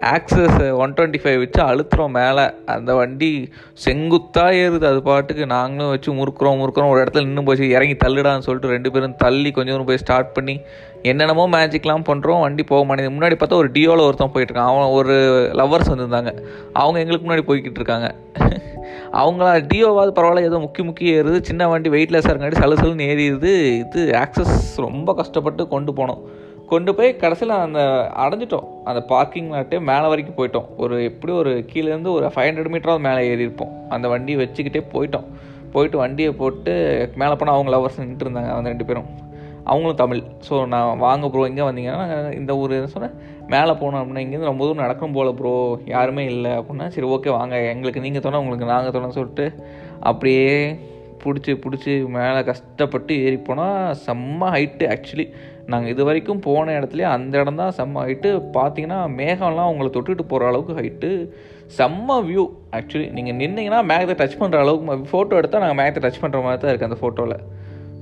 ஆக்சஸ் 0.00 0.72
ஒன் 0.72 0.92
டுவெண்ட்டி 0.92 1.20
ஃபைவ் 1.22 1.38
வச்சு 1.38 1.62
அழுத்துறோம் 1.62 2.14
மேலே. 2.18 2.44
அந்த 2.66 2.94
வண்டி 2.94 3.48
செங்குத்தாக 3.72 4.52
ஏறுது. 4.52 4.84
அது 4.84 5.02
பாட்டுக்கு 5.02 5.46
நாங்களும் 5.46 5.90
வச்சு 5.90 6.12
முறுக்குறோம் 6.12 6.58
முறுக்குறோம். 6.60 6.88
ஒரு 6.88 7.02
இடத்துல 7.02 7.24
நின்று 7.24 7.42
போச்சு 7.42 7.68
இறங்கி 7.68 7.96
தள்ளுடான்னு 8.04 8.46
சொல்லிட்டு 8.46 8.74
ரெண்டு 8.74 8.90
பேரும் 8.90 9.16
தள்ளி 9.16 9.50
கொஞ்சம் 9.50 9.72
தூரம் 9.72 9.86
போய் 9.86 9.96
ஸ்டார்ட் 9.96 10.32
பண்ணி 10.32 10.60
என்னென்னமோ 11.02 11.48
மேஜிக்லாம் 11.48 12.06
பண்ணுறோம் 12.08 12.40
வண்டி 12.40 12.62
போக 12.62 12.84
மாட்டேங்குது. 12.84 13.16
முன்னாடி 13.16 13.36
பார்த்தா 13.38 13.60
ஒரு 13.62 13.70
டியோவில் 13.70 14.06
ஒருத்தன் 14.06 14.32
போயிட்டுருக்கான். 14.34 14.70
அவன் 14.72 14.94
ஒரு 14.98 15.14
லவ்வர்ஸ் 15.52 15.92
வந்திருந்தாங்க. 15.92 16.32
அவங்க 16.72 16.98
எங்களுக்கு 16.98 17.28
முன்னாடி 17.28 17.44
போய்கிட்டு 17.50 17.80
இருக்காங்க. 17.82 18.08
அவங்களா 19.12 19.52
டியோவாவது 19.70 20.12
பரவாயில்ல 20.16 20.42
ஏதோ 20.42 20.58
முக்கி 20.58 20.82
முக்கி 20.82 21.06
ஏறுது. 21.14 21.40
சின்ன 21.40 21.68
வண்டி 21.68 21.88
வெயிட்லெஸ்ஸாக 21.90 22.34
இருக்காட்டி 22.34 22.60
சலு 22.60 22.76
சலுன்னு 22.82 23.08
ஏறிடுது. 23.12 23.54
இது 23.84 24.10
ஆக்சஸ் 24.24 24.60
ரொம்ப 24.76 25.14
கஷ்டப்பட்டு 25.14 25.68
கொண்டு 25.68 25.92
போனோம். 25.92 26.20
கொண்டு 26.70 26.90
போய் 26.96 27.10
கடைசியில் 27.22 27.54
அந்த 27.66 27.80
அடைஞ்சிட்டோம். 28.24 28.66
அந்த 28.90 29.00
பார்க்கிங் 29.12 29.48
லாட்டே 29.54 29.78
மேலே 29.90 30.06
வரைக்கும் 30.12 30.38
போயிட்டோம். 30.40 30.68
ஒரு 30.82 30.96
எப்படி 31.10 31.32
ஒரு 31.40 31.52
கீழேருந்து 31.70 32.10
ஒரு 32.16 32.26
ஃபைவ் 32.34 32.48
ஹண்ட்ரட் 32.48 32.72
மீட்டராவது 32.74 33.06
மேலே 33.08 33.22
ஏறி 33.30 33.46
இருப்போம். 33.46 33.72
அந்த 33.94 34.06
வண்டியை 34.12 34.38
வச்சுக்கிட்டே 34.42 34.82
போயிட்டோம். 34.94 35.26
போயிட்டு 35.74 35.96
வண்டியை 36.02 36.30
போட்டு 36.42 36.72
மேலே 37.22 37.34
போனால் 37.40 37.56
அவங்க 37.56 37.72
லவர்ஸ் 37.74 38.00
நின்றுட்டு 38.02 38.26
இருந்தாங்க 38.26 38.52
அந்த 38.58 38.70
ரெண்டு 38.72 38.86
பேரும். 38.88 39.08
அவங்களும் 39.70 40.00
தமிழ். 40.02 40.20
ஸோ 40.46 40.54
நான் 40.74 41.00
வாங்க 41.04 41.26
ப்ரோ 41.32 41.42
எங்கே 41.50 41.64
வந்தீங்கன்னா 41.68 42.00
நாங்கள் 42.02 42.36
இந்த 42.38 42.52
ஊர் 42.60 42.74
சொன்னேன்? 42.94 43.16
மேலே 43.54 43.72
போனோம் 43.80 44.00
அப்படின்னா 44.00 44.22
இங்கேருந்து 44.24 44.50
ரொம்ப 44.50 44.62
தூரம் 44.64 44.84
நடக்கும் 44.84 45.16
போல 45.16 45.28
ப்ரோ 45.40 45.52
யாருமே 45.94 46.22
இல்லை 46.32 46.52
அப்படின்னா 46.60 46.86
சரி 46.94 47.08
ஓகே 47.14 47.30
வாங்க. 47.38 47.56
எங்களுக்கு 47.72 48.04
நீங்கள் 48.06 48.24
தோணும் 48.26 48.42
உங்களுக்கு 48.44 48.72
நாங்கள் 48.72 48.94
தோணும் 48.96 49.16
சொல்லிட்டு 49.18 49.46
அப்படியே 50.10 50.48
பிடிச்சி 51.24 51.52
பிடிச்சி 51.64 51.94
மேலே 52.16 52.40
கஷ்டப்பட்டு 52.50 53.14
ஏறி 53.26 53.38
போனால் 53.48 53.96
செம்ம 54.06 54.50
ஹைட்டு 54.56 54.86
ஆக்சுவலி 54.94 55.26
நாங்கள் 55.72 55.92
இது 55.94 56.02
வரைக்கும் 56.08 56.44
போன 56.48 56.74
இடத்துலையே 56.78 57.08
அந்த 57.14 57.40
இடம் 57.42 57.60
தான் 57.62 57.74
செம்ம 57.78 58.02
ஹைட்டு 58.06 58.30
பார்த்தீங்கன்னா 58.56 59.00
மேகம்லாம் 59.20 59.70
உங்களை 59.72 59.90
தொட்டுட்டு 59.96 60.26
போகிற 60.32 60.48
அளவுக்கு 60.50 60.78
ஹைட்டு 60.80 61.10
செம்ம 61.78 62.18
வியூ 62.28 62.44
ஆக்சுவலி 62.78 63.08
நீங்கள் 63.16 63.38
நின்னீங்கன்னா 63.40 63.80
மேகத்தை 63.90 64.16
டச் 64.20 64.40
பண்ணுற 64.42 64.62
அளவுக்கு 64.64 65.10
ஃபோட்டோ 65.12 65.40
எடுத்தால் 65.40 65.64
நாங்கள் 65.66 65.80
மேகத்தை 65.82 66.02
டச் 66.06 66.22
பண்ணுற 66.24 66.40
மாதிரி 66.46 66.62
தான் 66.62 66.72
இருக்குது 66.72 66.90
அந்த 66.90 67.00
ஃபோட்டோவில் 67.02 67.38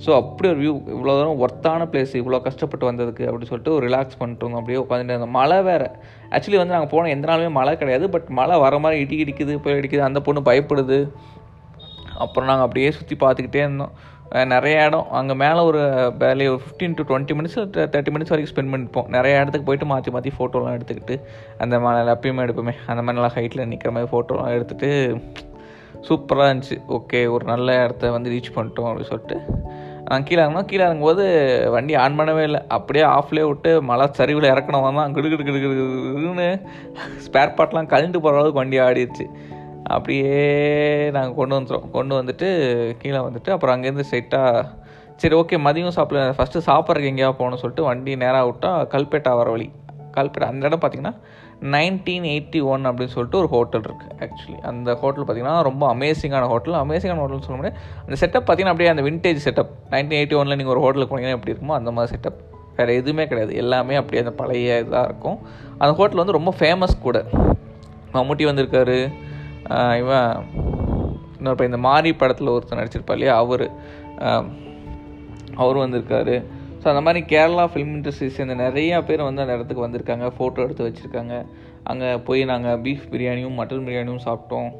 ஸோ 0.05 0.11
அப்படி 0.21 0.47
ஒரு 0.53 0.61
வியூ 0.63 0.73
இவ்வளோ 0.95 1.13
தூரம் 1.19 1.41
ஒர்த்தான 1.45 1.87
பிளேஸ் 1.93 2.13
இவ்வளோ 2.19 2.39
கஷ்டப்பட்டு 2.45 2.85
வந்ததுக்கு 2.89 3.25
அப்படின்னு 3.29 3.51
சொல்லிட்டு 3.51 3.73
ஒரு 3.77 3.85
ரிலாக்ஸ் 3.87 4.19
பண்ணிட்டு 4.21 4.43
இருந்தோம். 4.45 4.61
அப்படியே 4.61 4.81
உட்காந்துட்டு 4.83 5.15
இருந்தோம். 5.15 5.35
மழை 5.39 5.59
வேறு. 5.69 5.89
ஆக்சுவலி 6.35 6.59
வந்து 6.61 6.75
நாங்கள் 6.75 6.93
போன 6.93 7.11
எந்த 7.15 7.27
நாளுமே 7.31 7.51
மழை 7.57 7.73
கிடையாது. 7.81 8.07
பட் 8.15 8.29
மழை 8.39 8.57
வர 8.65 8.79
மாதிரி 8.85 9.01
இடி 9.05 9.17
இடிக்குது 9.25 9.57
போய் 9.65 9.77
அடிக்குது. 9.79 10.03
அந்த 10.09 10.21
பொண்ணு 10.27 10.43
பயப்படுது. 10.51 10.99
அப்புறம் 12.25 12.49
நாங்கள் 12.51 12.67
அப்படியே 12.67 12.91
சுற்றி 12.99 13.17
பார்த்துக்கிட்டே 13.25 13.63
இருந்தோம். 13.65 13.93
நிறைய 14.53 14.87
இடம். 14.87 15.07
அங்கே 15.19 15.35
மேலே 15.43 15.61
ஒரு 15.69 15.83
வேலையை 16.23 16.49
ஒரு 16.55 16.61
fifteen 16.65 16.97
to 16.97 17.05
twenty 17.11 17.35
minutes 17.39 17.59
thirty 17.95 18.13
minutes 18.15 18.33
வரைக்கும் 18.33 18.53
ஸ்பெண்ட் 18.53 18.73
பண்ணிப்போம் 18.75 19.09
நிறைய 19.17 19.43
இடத்துக்கு 19.43 19.69
போயிட்டு 19.69 19.87
மாற்றி 19.93 20.11
மாற்றி 20.17 20.33
ஃபோட்டோலாம் 20.39 20.77
எடுத்துக்கிட்டு 20.79 21.17
அந்த 21.65 21.79
மாதிரி 21.85 22.13
எப்பயுமே 22.15 22.45
எடுப்போமே. 22.47 22.75
அந்த 22.93 23.03
மாதிரிலாம் 23.05 23.37
ஹைட்டில் 23.39 23.69
நிற்கிற 23.73 23.93
மாதிரி 23.97 24.11
ஃபோட்டோலாம் 24.13 24.53
எடுத்துகிட்டு 24.57 24.91
சூப்பராக 26.09 26.49
இருந்துச்சு. 26.51 26.77
ஓகே 26.97 27.21
ஒரு 27.35 27.45
நல்ல 27.53 27.69
இடத்த 27.85 28.11
வந்து 28.17 28.33
ரீச் 28.35 28.55
பண்ணிட்டோம் 28.57 28.89
அப்படின்னு 28.89 29.13
சொல்லிட்டு. 29.13 29.39
நான் 30.09 30.27
கீழே 30.29 30.41
இறங்கணும் 30.43 30.69
கீழே 30.71 30.83
இறங்கும்போது 30.87 31.25
வண்டி 31.75 31.95
ஆன் 32.03 32.19
பண்ணவே 32.19 32.43
இல்லை. 32.49 32.61
அப்படியே 32.77 33.05
ஆஃப்லேயே 33.17 33.47
விட்டு 33.49 33.71
மழை 33.89 34.07
சரிவில் 34.19 34.53
இறக்கணும் 34.53 34.99
தான். 35.01 35.15
கிடு 35.17 35.31
கிடு 35.31 35.61
கிடு 35.65 36.47
ஸ்பேர் 37.27 37.57
பார்ட்லாம் 37.59 37.93
கழிந்து 37.95 38.19
போகிற 38.25 38.39
அளவுக்கு 38.39 38.61
வண்டி 38.63 38.79
ஆடிடுச்சு 38.87 39.27
அப்படியே 39.85 41.11
நாங்கள் 41.11 41.35
கொண்டு 41.35 41.59
வந்துட்டோம். 41.61 41.91
கொண்டு 41.91 42.23
வந்துட்டு 42.23 42.49
கீழே 42.97 43.17
வந்துட்டு 43.17 43.51
அப்புறம் 43.51 43.83
அங்கேருந்து 43.83 44.03
ஸ்ட்ரைட்டாக 44.11 44.69
சரி 45.17 45.37
ஓகே 45.37 45.59
மதியம் 45.67 45.89
சாப்பிட 45.89 46.31
ஃபஸ்ட்டு 46.31 46.67
சாப்பிட்றதுக்கு 46.67 47.11
எங்கேயா 47.13 47.31
போகணும்னு 47.31 47.63
சொல்லிட்டு 47.63 47.83
வண்டி 47.83 48.17
நேராக 48.17 48.45
விட்டால் 48.45 48.87
கல்பேட்டா 48.87 49.37
வர 49.37 49.51
வழி. 49.51 49.71
கல்பேட்டா 50.17 50.49
அந்த 50.53 50.67
இடம் 50.67 50.81
பார்த்தீங்கன்னா 50.81 51.15
நைன்டீன் 51.63 52.27
எயிட்டி 52.33 52.63
ஒன் 52.63 52.87
அப்படின்னு 52.87 53.15
சொல்லிட்டு 53.15 53.39
ஒரு 53.39 53.49
ஹோட்டல் 53.49 53.81
இருக்குது 53.81 54.29
ஆக்சுவலி 54.29 54.59
அந்த 54.63 54.95
ஹோட்டல் 54.95 55.25
பார்த்தீங்கன்னா 55.25 55.63
ரொம்ப 55.63 55.95
அமேசிங்கான 55.95 56.47
ஹோட்டல் 56.47 56.75
அமேசிங்கான 56.75 57.23
ஹோட்டல்னு 57.23 57.49
சொல்ல 57.49 57.57
முடியாது. 57.57 57.81
அந்த 58.07 58.27
செட்டப் 58.27 58.43
பார்த்தீங்கன்னா 58.43 58.75
அப்படியே 58.75 58.89
அந்த 58.89 59.03
விண்டேஜ் 59.03 59.47
செட்டப் 59.49 59.73
நைன்டீன் 59.91 60.19
எயிட்டி 60.21 60.37
ஒனில் 60.37 60.57
நீங்கள் 60.57 60.75
ஒரு 60.75 60.81
ஹோட்டலுக்கு 60.81 61.19
போனீங்கன்னா 61.19 61.37
எப்படி 61.37 61.57
இருக்குமோ 61.57 61.73
அந்த 61.73 61.91
மாதிரி 61.91 62.17
செட்டப் 62.17 62.39
வேறு 62.77 62.95
எதுவுமே 62.95 63.27
கிடையாது. 63.27 63.55
எல்லாமே 63.55 63.95
அப்படியே 63.95 64.23
அந்த 64.23 64.35
பழைய 64.35 64.85
இதாக 64.89 65.05
இருக்கும். 65.05 65.39
அந்த 65.79 65.95
ஹோட்டல் 65.95 66.17
வந்து 66.17 66.33
ரொம்ப 66.33 66.55
ஃபேமஸ் 66.59 67.01
கூட. 67.03 67.25
மம்முட்டி 68.13 68.45
வந்திருக்காரு. 68.45 69.13
இவன் 69.71 70.45
இன்னொரு 71.37 71.51
இப்போ 71.51 71.65
இந்த 71.65 71.77
மாரி 71.77 72.13
படத்தில் 72.13 72.49
ஒருத்தர் 72.49 72.81
நடிச்சிருப்பா 72.81 73.11
இல்லையா? 73.11 73.37
அவர். 73.37 73.67
அவர் 75.55 75.77
வந்திருக்காரு. 75.77 76.45
ஸோ 76.83 76.89
அந்த 76.89 77.01
மாதிரி 77.01 77.25
கேரளா 77.27 77.65
ஃபிலிம் 77.73 77.93
இண்டஸ்ட்ரி 77.97 78.27
சேர்ந்த 78.27 78.55
நிறையா 78.55 79.05
பேர் 79.05 79.23
வந்து 79.23 79.43
அந்த 79.43 79.55
இடத்துக்கு 79.55 79.87
வந்திருக்காங்க 79.87 80.27
ஃபோட்டோ 80.39 80.59
எடுத்து 80.59 80.89
வச்சுருக்காங்க. 80.89 81.47
அங்கே 81.83 82.17
போய் 82.17 82.45
நாங்கள் 82.45 82.81
பீஃப் 82.81 83.07
பிரியாணியும் 83.11 83.59
மட்டன் 83.59 83.87
பிரியாணியும் 83.89 84.25
சாப்பிட்டோம். 84.25 84.71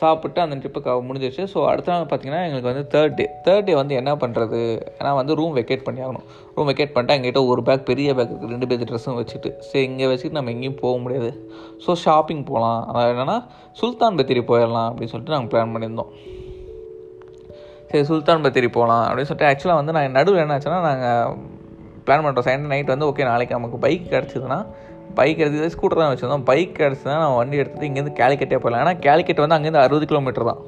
சாப்பிட்டு 0.00 0.40
அந்த 0.44 0.54
ட்ரிப்பு 0.62 0.80
க 0.84 0.94
முடிஞ்சிருச்சு. 1.08 1.44
ஸோ 1.52 1.58
அடுத்த 1.70 1.90
நாள் 1.92 2.08
பார்த்தீங்கன்னா 2.10 2.40
எங்களுக்கு 2.46 2.70
வந்து 2.70 2.84
தேர்ட் 2.94 3.14
டே 3.18 3.24
தேர்ட் 3.46 3.66
டே 3.68 3.74
வந்து 3.80 3.94
என்ன 4.00 4.12
பண்ணுறது 4.22 4.60
ஏன்னா 4.98 5.12
வந்து 5.20 5.36
ரூம் 5.40 5.54
வெக்கேட் 5.58 5.84
பண்ணி 5.86 6.00
ஆகணும். 6.06 6.26
ரூம் 6.56 6.68
வெக்கேட் 6.70 6.92
பண்ணிட்டு 6.94 7.16
எங்கிட்ட 7.16 7.42
ஒரு 7.52 7.62
பேக் 7.68 7.86
பெரிய 7.90 8.14
பேக் 8.18 8.30
இருக்குது 8.32 8.52
ரெண்டு 8.54 8.68
பேர் 8.70 8.86
ட்ரெஸ்ஸும் 8.90 9.18
வச்சுட்டு. 9.20 9.52
சரி 9.68 9.84
இங்கே 9.90 10.08
வச்சுட்டு 10.12 10.38
நம்ம 10.38 10.52
எங்கேயும் 10.56 10.78
போக 10.84 10.96
முடியாது. 11.04 11.30
ஸோ 11.84 11.96
ஷாப்பிங் 12.04 12.44
போகலாம் 12.50 12.80
அதாவது 12.88 13.12
என்னென்னா 13.14 13.38
சுல்தான் 13.80 14.18
பத்திரி 14.20 14.42
போயிடலாம் 14.52 14.88
அப்படின்னு 14.90 15.12
சொல்லிட்டு 15.14 15.36
நாங்கள் 15.36 15.52
பிளான் 15.54 15.74
பண்ணியிருந்தோம். 15.76 16.12
சரி 17.90 18.04
சுல்தான் 18.10 18.44
பத்திரி 18.46 18.68
போகலாம் 18.78 19.04
அப்படின்னு 19.08 19.30
சொல்லிட்டு 19.30 19.50
ஆக்சுவலாக 19.52 19.80
வந்து 19.82 19.94
நாங்கள் 19.98 20.16
நடுவில் 20.18 20.44
என்ன 20.44 20.56
ஆச்சுன்னா 20.58 20.80
நாங்கள் 20.90 21.36
பிளான் 22.06 22.24
பண்ணுறோம் 22.24 22.46
சண்டே 22.46 22.70
நைட் 22.72 22.92
வந்து 22.94 23.08
ஓகே 23.10 23.24
நாளைக்கு 23.30 23.56
நமக்கு 23.58 23.78
பைக் 23.84 24.04
கிடச்சிதுன்னா 24.14 24.58
பைக் 25.18 25.40
எடுத்து 25.42 25.72
ஸ்கூட்டர் 25.74 26.00
தான் 26.02 26.12
வச்சுருந்தோம். 26.12 26.44
பைக் 26.50 26.72
கிடச்சிதுன்னா 26.80 27.16
நான் 27.24 27.36
வண்டி 27.40 27.60
எடுத்துகிட்டு 27.62 27.88
இங்கேருந்து 27.90 28.14
கேலிக்கட்டே 28.20 28.58
போகலாம் 28.64 28.82
ஏன்னா 28.84 28.94
கேலிக்கட் 29.06 29.42
வந்து 29.44 29.56
அங்கேருந்து 29.56 29.82
அறுபது 29.84 30.08
கிலோமீட்டர் 30.10 30.48
தான். 30.50 30.60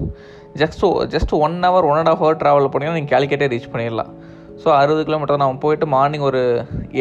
Just 0.63 0.85
just 1.15 1.35
one 1.47 1.57
hour 1.69 1.89
one 1.91 2.01
and 2.03 2.13
half 2.13 2.23
hour 2.25 2.41
travel 2.43 2.71
பண்ணிங்கன்னா 2.75 2.99
நீங்கள் 3.01 3.15
கேலிக்கட்டே 3.15 3.49
ரீச் 3.55 3.73
பண்ணிடலாம். 3.75 4.13
ஸோ 4.63 4.69
அறுபது 4.79 5.03
கிலோமீட்டர் 5.09 5.43
நம்ம 5.43 5.61
போயிட்டு 5.65 5.87
மார்னிங் 5.97 6.25
ஒரு 6.29 6.41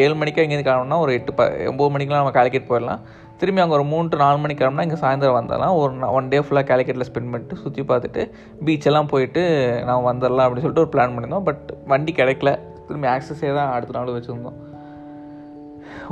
ஏழு 0.02 0.14
மணிக்கு 0.18 0.44
இங்கேருந்து 0.44 0.68
கிளம்புனா 0.68 0.98
ஒரு 1.04 1.12
எட்டு 1.18 1.32
ப 1.38 1.44
ஒம்பது 1.70 1.92
மணிக்கெலாம் 1.94 2.22
நம்ம 2.22 2.34
கேலிக்கட் 2.36 2.68
போயிடலாம். 2.70 3.00
திரும்பி 3.40 3.62
அங்கே 3.62 3.74
ஒரு 3.78 3.84
மூணு 3.90 4.22
நாலு 4.22 4.38
மணிக்கு 4.42 4.60
கிளம்புனா 4.62 4.86
இங்கே 4.86 5.00
சாயந்தரம் 5.02 5.38
வந்தாலாம் 5.40 5.74
ஒரு 5.80 5.92
ஒன் 6.18 6.30
டே 6.32 6.38
ஃபுல்லாக 6.46 6.66
கேலிக்கட்டில் 6.70 7.08
ஸ்பெண்ட் 7.08 7.30
பண்ணிட்டு 7.32 7.60
சுற்றி 7.64 7.82
பார்த்துட்டு 7.90 8.22
பீச்செல்லாம் 8.66 9.10
போயிட்டு 9.12 9.42
நான் 9.88 10.06
வந்துடலாம் 10.10 10.46
அப்படின்னு 10.46 10.64
சொல்லிட்டு 10.66 10.84
ஒரு 10.86 10.92
பிளான் 10.94 11.14
பண்ணியிருந்தோம். 11.14 11.46
பட் 11.50 11.66
வண்டி 11.92 12.14
கிடைக்கல. 12.20 12.52
திரும்பி 12.88 13.08
ஆக்சஸே 13.14 13.52
தான் 13.58 13.72
அடுத்த 13.76 13.94
நாள் 13.98 14.16
வச்சுருந்தோம். 14.16 14.58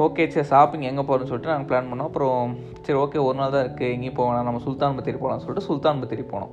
ஓகே 0.05 0.25
சரி 0.35 0.49
ஷாப்பிங் 0.53 0.87
எங்கே 0.91 1.03
போகிறோம்னு 1.03 1.31
சொல்லிட்டு 1.31 1.53
நாங்கள் 1.53 1.69
பிளான் 1.71 1.91
பண்ணோம். 1.91 2.09
அப்புறம் 2.11 2.55
சரி 2.87 2.99
ஓகே 3.05 3.25
ஒரு 3.27 3.37
நாள் 3.39 3.53
தான் 3.55 3.65
இருக்குது 3.67 3.93
எங்கேயும் 3.95 4.19
போகலாம் 4.21 4.49
நம்ம 4.49 4.63
சுல்தான் 4.67 4.97
பத்தேரி 4.99 5.21
போகலாம்னு 5.23 5.45
சொல்லிட்டு 5.45 5.69
சுல்தான் 5.69 6.01
பத்தேரி 6.03 6.25
போனோம். 6.33 6.53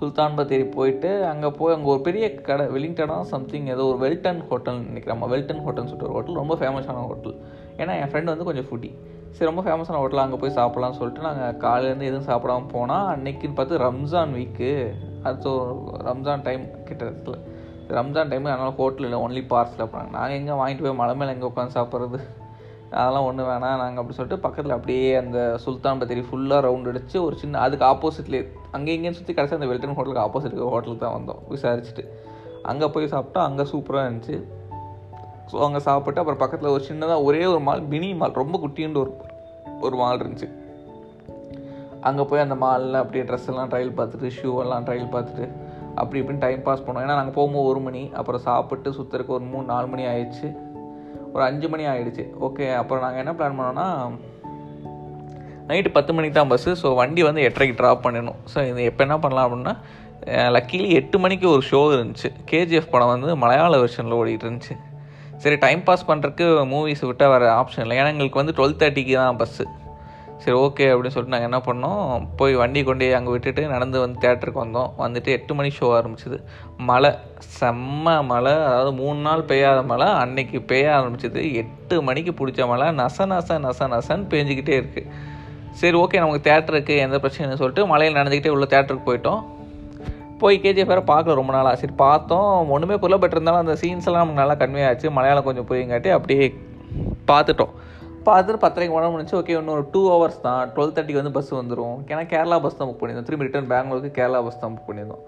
சுல்தான் 0.00 0.36
பத்தேரி 0.38 0.64
போயிட்டு 0.76 1.10
அங்கே 1.30 1.48
போய் 1.58 1.74
அங்கே 1.76 1.88
ஒரு 1.94 2.00
பெரிய 2.08 2.24
கடை 2.48 2.64
வெலிங்டனாக 2.74 3.24
சம்திங் 3.32 3.66
ஏதோ 3.74 3.84
ஒரு 3.92 3.98
வெல்டன் 4.04 4.42
ஹோட்டல் 4.48 4.78
நினைக்கிறேன். 4.88 5.22
வெல்டன் 5.34 5.62
ஹோட்டல்னு 5.66 5.90
சொல்லிட்டு 5.92 6.08
ஒரு 6.10 6.16
ஹோட்டல் 6.18 6.40
ரொம்ப 6.42 6.56
ஃபேமஸான 6.60 7.04
ஹோட்டல் 7.10 7.36
ஏன்னா 7.80 7.94
என் 8.00 8.10
ஃப்ரெண்டு 8.12 8.32
வந்து 8.32 8.48
கொஞ்சம் 8.48 8.68
ஃபுட்டி 8.68 8.90
சரி 9.34 9.48
ரொம்ப 9.50 9.62
ஃபேமஸான 9.64 9.98
ஹோட்டல் 10.02 10.24
அங்கே 10.24 10.38
போய் 10.42 10.56
சாப்பிட்லாம்னு 10.58 10.98
சொல்லிட்டு 11.00 11.26
நாங்கள் 11.28 11.56
காலையிலேருந்து 11.64 12.08
எதுவும் 12.10 12.28
சாப்பிடாம 12.30 12.68
போனால் 12.76 13.08
அன்னைக்குன்னு 13.14 13.58
பார்த்து 13.58 13.82
ரம்ஜான் 13.86 14.32
வீக்கு 14.38 14.70
அடுத்த 15.22 15.48
ஒரு 15.50 15.74
ரம்ஜான் 16.08 16.44
டைம் 16.48 16.64
கிட்டத்தட்ட. 16.88 17.38
ரம்ஜான் 17.96 18.30
டைம் 18.30 18.50
அதனால் 18.52 18.74
ஹோட்டல் 18.78 19.06
இல்லை 19.06 19.18
ஒன்லி 19.24 19.42
பார்சல் 19.52 19.82
அப்புறம் 19.84 20.10
நாங்கள் 20.10 20.38
எங்கே 20.40 20.54
வாங்கிட்டு 20.60 20.84
போய் 20.86 21.00
மலை 21.00 21.14
மேலே 21.16 21.32
எங்கே 21.34 21.46
உட்காந்து 21.46 21.76
சாப்பிட்றது? 21.78 22.18
அதெல்லாம் 22.90 23.26
ஒன்று 23.28 23.42
வேணாம் 23.48 23.80
நாங்கள் 23.82 24.00
அப்படி 24.00 24.16
சொல்லிட்டு 24.18 24.44
பக்கத்தில் 24.44 24.74
அப்படியே 24.76 25.16
அந்த 25.16 25.38
சுல்தான் 25.64 26.00
பத்திரி 26.00 26.22
ஃபுல்லாக 26.28 26.60
ரவுண்ட் 26.66 26.90
அடிச்சு 26.90 27.16
ஒரு 27.22 27.36
சின்ன 27.36 27.60
அதுக்கு 27.60 27.84
ஆப்போசிட்லேயே 27.84 28.44
அங்கே 28.70 28.94
இங்கேயும் 28.94 29.16
சுற்றி 29.18 29.34
கடைசி 29.34 29.54
அந்த 29.54 29.68
வெல்டன் 29.72 29.96
ஹோட்டலுக்கு 29.98 30.24
ஆப்போசிட் 30.26 30.56
ஹோட்டலுக்கு 30.74 31.02
தான் 31.04 31.16
வந்தோம் 31.18 31.40
விசாரிச்சுட்டு. 31.50 32.04
அங்கே 32.62 32.86
போய் 32.86 33.12
சாப்பிட்டா 33.14 33.42
அங்கே 33.42 33.62
சூப்பராக 33.62 34.06
இருந்துச்சு. 34.06 34.36
ஸோ 35.52 35.58
அங்கே 35.66 35.78
சாப்பிட்டு 35.78 36.20
அப்புறம் 36.20 36.42
பக்கத்தில் 36.44 36.70
ஒரு 36.70 36.84
சின்னதாக 36.88 37.22
ஒரே 37.22 37.44
ஒரு 37.44 37.60
மால் 37.60 37.84
மினி 37.92 38.14
மால் 38.14 38.32
ரொம்ப 38.32 38.58
குட்டின்னு 38.64 39.02
ஒரு 39.04 39.12
ஒரு 39.80 39.96
மால் 39.96 40.20
இருந்துச்சு. 40.20 40.48
அங்கே 42.00 42.22
போய் 42.22 42.40
அந்த 42.40 42.54
மாலில் 42.54 43.00
அப்படியே 43.02 43.24
ட்ரெஸ் 43.24 43.48
எல்லாம் 43.48 43.70
ட்ரையல் 43.70 43.96
பார்த்துட்டு 43.98 44.28
ஷூ 44.38 44.50
எல்லாம் 44.60 44.84
ட்ரையல் 44.84 45.14
பார்த்துட்டு 45.14 45.46
அப்படி 46.00 46.20
இப்படின்னு 46.22 46.44
டைம் 46.46 46.64
பாஸ் 46.66 46.82
பண்ணோம் 46.86 47.04
ஏன்னா 47.04 47.18
நாங்கள் 47.18 47.36
போகும்போது 47.36 47.68
ஒரு 47.72 47.80
மணி 47.86 48.02
அப்புறம் 48.20 48.42
சாப்பிட்டு 48.48 48.90
சுற்றுறதுக்கு 48.96 49.36
ஒரு 49.38 49.46
மூணு 49.52 49.66
நாலு 49.72 49.86
மணி 49.92 50.04
ஆயிடுச்சு. 50.12 50.48
ஒரு 51.34 51.42
அஞ்சு 51.48 51.68
மணி 51.72 51.86
ஆகிடுச்சு 51.92 52.24
ஓகே 52.46 52.66
அப்புறம் 52.80 53.04
நாங்கள் 53.04 53.22
என்ன 53.24 53.32
பிளான் 53.38 53.58
பண்ணோன்னா 53.60 53.86
நைட்டு 55.70 55.90
பத்து 55.96 56.12
மணிக்கு 56.16 56.36
தான் 56.36 56.50
பஸ்ஸு 56.50 56.72
ஸோ 56.82 56.90
வண்டி 56.98 57.22
வந்து 57.28 57.40
எட்டரைக்கு 57.46 57.78
ட்ராப் 57.80 58.04
பண்ணிடணும். 58.04 58.38
ஸோ 58.52 58.58
இது 58.68 58.86
எப்போ 58.90 59.02
என்ன 59.06 59.16
பண்ணலாம் 59.24 59.46
அப்படின்னா 59.48 59.74
லக்கிலி 60.56 60.86
எட்டு 60.98 61.16
மணிக்கு 61.24 61.46
ஒரு 61.54 61.62
ஷோ 61.70 61.80
இருந்துச்சு. 61.96 62.28
கேஜிஎஃப் 62.50 62.92
படம் 62.94 63.12
வந்து 63.14 63.36
மலையாள 63.42 63.74
வெர்ஷனில் 63.82 64.16
ஓடிட்டு 64.20 64.46
இருந்துச்சு. 64.46 64.76
சரி 65.42 65.56
டைம் 65.64 65.82
பாஸ் 65.88 66.08
பண்ணுறதுக்கு 66.08 66.46
மூவிஸ் 66.72 67.04
விட்டால் 67.08 67.32
வேறு 67.32 67.46
ஆப்ஷன் 67.58 67.84
இல்லை. 67.84 67.96
ஏன்னா 68.00 68.12
எங்களுக்கு 68.14 68.40
வந்து 68.42 68.54
டுவெல் 68.58 68.78
தேர்ட்டிக்கு 68.80 69.14
தான் 69.20 69.38
பஸ்ஸு 69.42 69.66
சரி 70.38 70.58
ஓகே 70.58 70.86
அப்படின்னு 70.88 71.14
சொல்லிட்டு 71.14 71.38
நாங்கள் 71.38 71.50
என்ன 71.50 71.60
பண்ணோம்? 71.68 72.26
போய் 72.36 72.54
வண்டி 72.54 72.82
கொண்டு 72.82 73.16
அங்கே 73.16 73.30
விட்டுட்டு 73.30 73.62
நடந்து 73.66 74.00
வந்து 74.00 74.28
தேட்டருக்கு 74.28 74.60
வந்தோம். 74.64 74.90
வந்துட்டு 74.98 75.26
எட்டு 75.26 75.54
மணி 75.54 75.70
ஷோ 75.80 75.86
ஆரம்பிச்சிது. 75.98 76.38
மழை 76.76 77.10
செம்ம 77.60 78.24
மழை. 78.24 78.52
அதாவது 78.52 78.92
மூணு 78.92 79.18
நாள் 79.18 79.42
பெய்யாத 79.42 79.82
மழை. 79.82 80.06
அன்னைக்கு 80.06 80.60
பெய்ய 80.60 80.90
ஆரம்பிச்சிது. 80.90 81.52
எட்டு 81.52 82.02
மணிக்கு 82.02 82.32
பிடிச்ச 82.32 82.66
மழை. 82.66 82.88
நச 82.88 83.26
நச 83.26 83.58
நச 83.58 83.88
நசன்னு 83.94 84.26
பேஞ்சிக்கிட்டே 84.34 84.76
இருக்குது 84.80 85.10
சரி 85.70 85.96
ஓகே 85.98 86.18
நமக்கு 86.18 86.50
தேட்டருக்கு 86.50 86.96
எந்த 86.98 87.16
பிரச்சனைன்னு 87.16 87.60
சொல்லிட்டு 87.60 87.86
மழையில் 87.86 88.22
நனைஞ்சிக்கிட்டே 88.22 88.48
உள்ள 88.48 88.64
தேட்டருக்கு 88.64 89.08
போயிட்டோம். 89.08 89.42
போய் 90.38 90.60
கேஜிஎஃப் 90.62 90.86
வேறு 90.86 91.00
பார்க்கல 91.00 91.34
ரொம்ப 91.34 91.52
நாளாக 91.52 91.76
சரி 91.76 91.92
பார்த்தோம். 91.96 92.70
ஒன்றுமே 92.70 92.94
புரியல. 92.94 93.20
பட் 93.20 93.30
இருந்தாலும் 93.30 93.60
அந்த 93.60 93.72
சீன்ஸ் 93.72 94.08
எல்லாம் 94.08 94.32
நமக்கு 94.32 94.40
நல்லா 94.40 94.54
கன்வே 94.54 94.88
ஆச்சு. 94.88 95.10
மலையாளம் 95.10 95.44
கொஞ்சம் 95.44 95.68
புரியுங்காட்டி 95.68 96.10
அப்படியே 96.10 96.54
பார்த்துட்டோம். 97.26 97.72
பார்த்துட்டு 98.28 98.62
பத்தரைக்கு 98.64 98.96
உடம்பு 98.98 99.18
நினச்சி 99.18 99.36
ஓகே 99.40 99.54
இன்னொரு 99.58 99.80
ஒரு 99.80 99.86
டூ 99.94 100.02
ஹவர்ஸ் 100.12 100.40
தான் 100.46 100.72
டுவெல் 100.74 100.94
தேர்ட்டிக்கு 100.94 101.22
வந்து 101.22 101.34
பஸ் 101.36 101.52
வந்துடும் 101.60 101.96
ஏன்னா 102.12 102.24
கேரளா 102.32 102.58
பஸ் 102.64 102.78
தான் 102.80 102.88
புக் 102.90 103.00
பண்ணியிருந்தோம். 103.00 103.28
திரும்பி 103.28 103.46
ரிட்டர்ன் 103.46 103.70
பெங்களூருக்கு 103.72 104.10
கேரளா 104.18 104.40
பஸ் 104.48 104.60
தான் 104.62 104.74
புக் 104.74 104.88
பண்ணியிருந்தோம். 104.90 105.24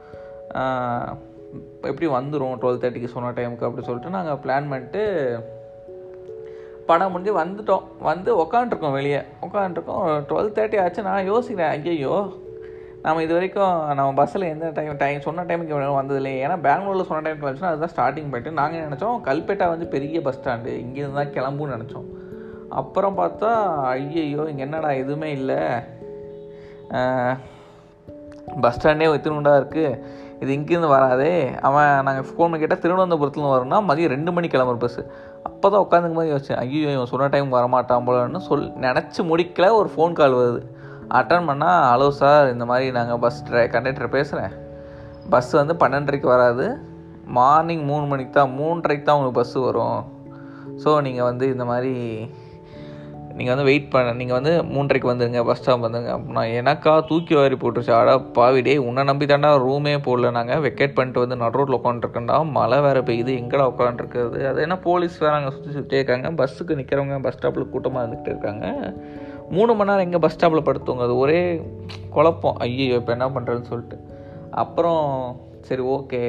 எப்படி 1.91 2.07
வந்துடும் 2.17 2.59
டுவெல் 2.63 2.83
தேர்ட்டிக்கு 2.83 3.15
சொன்ன 3.15 3.33
டைமுக்கு 3.39 3.67
அப்படி 3.69 3.87
சொல்லிட்டு 3.89 4.17
நாங்கள் 4.19 4.39
பிளான் 4.45 4.71
பண்ணிட்டு 4.73 5.03
படம் 6.91 7.13
முடிஞ்சு 7.15 7.33
வந்துட்டோம். 7.41 7.85
வந்து 8.11 8.31
உக்காண்ட்ருக்கோம் 8.43 8.95
வெளியே. 8.99 9.21
உக்காண்ட்ருக்கோம் 9.47 10.07
டுவெல் 10.31 10.55
தேர்ட்டி 10.57 10.79
ஆச்சு. 10.85 11.09
நான் 11.09 11.29
யோசிக்கிறேன் 11.33 11.75
ஐயோ 11.95 12.15
நம்ம 13.05 13.21
இது 13.25 13.33
வரைக்கும் 13.37 13.75
நம்ம 13.99 14.09
பஸ்ஸில் 14.19 14.51
எந்த 14.53 14.67
டைம் 14.79 14.99
டைம் 15.03 15.27
சொன்ன 15.27 15.45
டைமுக்கு 15.51 15.77
வந்ததில்லை. 16.01 16.33
ஏன்னா 16.45 16.57
பெங்களூரில் 16.67 17.09
சொன்ன 17.11 17.23
டைமுக்கு 17.27 17.47
வந்துச்சுன்னா 17.47 17.71
அதுதான் 17.75 17.93
ஸ்டார்டிங் 17.95 18.33
போயிட்டு 18.33 18.51
நாங்கள் 18.59 18.85
நினச்சோம் 18.87 19.21
கல்பேட்டா 19.29 19.69
வந்து 19.75 19.87
பெரிய 19.95 20.21
பஸ் 20.27 20.39
ஸ்டாண்டு 20.41 20.73
இங்கேருந்து 20.83 21.19
தான் 21.21 21.33
கிளம்புன்னு 21.37 21.77
நினச்சோம். 21.77 22.09
அப்புறம் 22.79 23.19
பார்த்தா 23.21 23.51
ஐயையோ 23.93 24.43
இங்கே 24.51 24.65
என்னடா 24.67 24.91
எதுவுமே 25.03 25.29
இல்லை. 25.39 25.61
பஸ் 28.63 28.77
ஸ்டாண்டே 28.77 29.09
எத்தனுண்டா 29.17 29.55
இருக்குது 29.61 29.89
இது 30.43 30.51
இங்கேருந்து 30.57 30.91
வராதே. 30.95 31.33
அவன் 31.69 31.91
நாங்கள் 32.07 32.27
ஃபோன் 32.29 32.51
பண்ணி 32.51 32.61
கேட்டால் 32.63 32.83
திருவனந்தபுரத்துலேருந்து 32.85 33.55
வரணும்னா 33.55 33.79
மதியம் 33.89 34.13
ரெண்டு 34.15 34.31
மணி 34.37 34.49
கிளம்புற 34.53 34.79
பஸ்ஸு 34.85 35.03
அப்போ 35.49 35.67
தான் 35.73 35.83
உட்காந்துக்கும் 35.85 36.21
போது 36.21 36.33
யோசிச்சேன் 36.33 36.61
ஐயோ 36.63 36.91
இவன் 36.95 37.11
சொன்ன 37.13 37.29
டைம் 37.35 37.57
வரமாட்டான் 37.57 38.07
போலன்னு 38.07 38.41
சொல் 38.49 38.65
நினச்சி 38.87 39.21
முடிக்கல 39.31 39.69
ஒரு 39.81 39.89
ஃபோன் 39.95 40.17
கால் 40.21 40.39
வருது. 40.41 40.61
அட்டன் 41.19 41.49
பண்ணால் 41.51 41.81
ஹலோ 41.91 42.09
சார் 42.21 42.47
இந்த 42.55 42.65
மாதிரி 42.71 42.87
நாங்கள் 42.99 43.21
பஸ் 43.25 43.45
ட்ரை 43.49 43.65
கண்டக்டர் 43.75 44.15
பேசுகிறேன் 44.17 44.55
பஸ் 45.35 45.53
வந்து 45.61 45.75
பன்னெண்டரைக்கு 45.83 46.29
வராது. 46.35 46.67
மார்னிங் 47.39 47.85
மூணு 47.91 48.05
மணிக்கு 48.13 48.35
தான் 48.39 48.55
மூன்றரைக்கு 48.61 49.05
தான் 49.07 49.19
உங்களுக்கு 49.19 49.41
பஸ்ஸு 49.41 49.59
வரும். 49.69 50.01
ஸோ 50.83 50.91
நீங்கள் 51.07 51.29
வந்து 51.31 51.47
இந்த 51.55 51.65
மாதிரி 51.71 51.95
நீங்கள் 53.41 53.55
வந்து 53.55 53.67
வெயிட் 53.69 53.87
பண்ண 53.93 54.15
நீங்கள் 54.21 54.39
வந்து 54.39 54.53
மூன்றரைக்கு 54.73 55.11
வந்துடுங்க 55.11 55.43
பஸ் 55.49 55.61
ஸ்டாப் 55.61 55.85
வந்துடுங்க 55.85 56.11
அப்படின்னா 56.17 56.43
எனக்கா 56.61 56.93
தூக்கி 57.11 57.35
வாரி 57.39 57.57
போட்டுருச்சு. 57.63 57.93
அடா 58.01 58.15
பாவிடே 58.39 58.75
உன்னை 58.89 59.03
நம்பி 59.11 59.27
தாண்டா 59.31 59.51
ரூமே 59.67 59.95
போடல 60.07 60.31
நாங்கள் 60.39 60.63
வெக்கேட் 60.67 60.97
பண்ணிட்டு 60.99 61.23
வந்து 61.25 61.39
நடு 61.43 61.59
ரோட்டில் 61.59 61.79
உட்காந்துருக்கேன்டா 61.79 62.37
மழை 62.59 62.79
வேறு 62.87 63.03
பெய்யுது. 63.11 63.35
எங்கடா 63.43 63.67
உட்காந்துருக்குறது 63.73 64.41
அது 64.51 64.65
ஏன்னா 64.67 64.79
போலீஸ் 64.89 65.17
வேறு 65.25 65.37
அங்கே 65.39 65.53
சுற்றி 65.57 65.73
சுற்றியே 65.77 66.01
இருக்காங்க 66.03 66.31
பஸ்ஸுக்கு 66.41 66.79
நிற்கிறவங்க 66.81 67.19
பஸ் 67.27 67.37
ஸ்டாப்பில் 67.39 67.71
கூட்டமாக 67.75 68.03
இருந்துகிட்டு 68.03 68.33
இருக்காங்க. 68.33 68.67
மூணு 69.55 69.73
மணி 69.79 69.91
நேரம் 69.91 70.07
எங்கே 70.07 70.21
பஸ் 70.25 70.35
ஸ்டாப்பில் 70.37 70.67
படுத்துவங்க 70.67 71.07
அது 71.09 71.17
ஒரே 71.25 71.41
குழப்பம். 72.17 72.59
ஐயோ 72.67 72.99
இப்போ 73.01 73.13
என்ன 73.17 73.29
பண்ணுறதுன்னு 73.37 73.71
சொல்லிட்டு. 73.73 73.99
அப்புறம் 74.65 75.07
சரி 75.69 75.83
ஓகே 75.97 76.21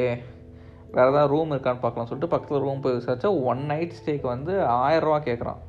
வேறு 0.95 1.11
ஏதாவது 1.11 1.31
ரூம் 1.33 1.51
இருக்கான்னு 1.53 1.83
பார்க்கலாம் 1.83 2.07
சொல்லிட்டு 2.07 2.31
பக்கத்தில் 2.31 2.63
ரூம் 2.63 2.81
போய் 2.85 2.95
விசாரிச்சா 2.97 3.29
ஒன் 3.51 3.61
நைட் 3.69 3.97
ஸ்டேக்கு 3.99 4.27
வந்து 4.35 4.53
ஆயரூவா 4.85 5.19
கேட்குறான் 5.27 5.59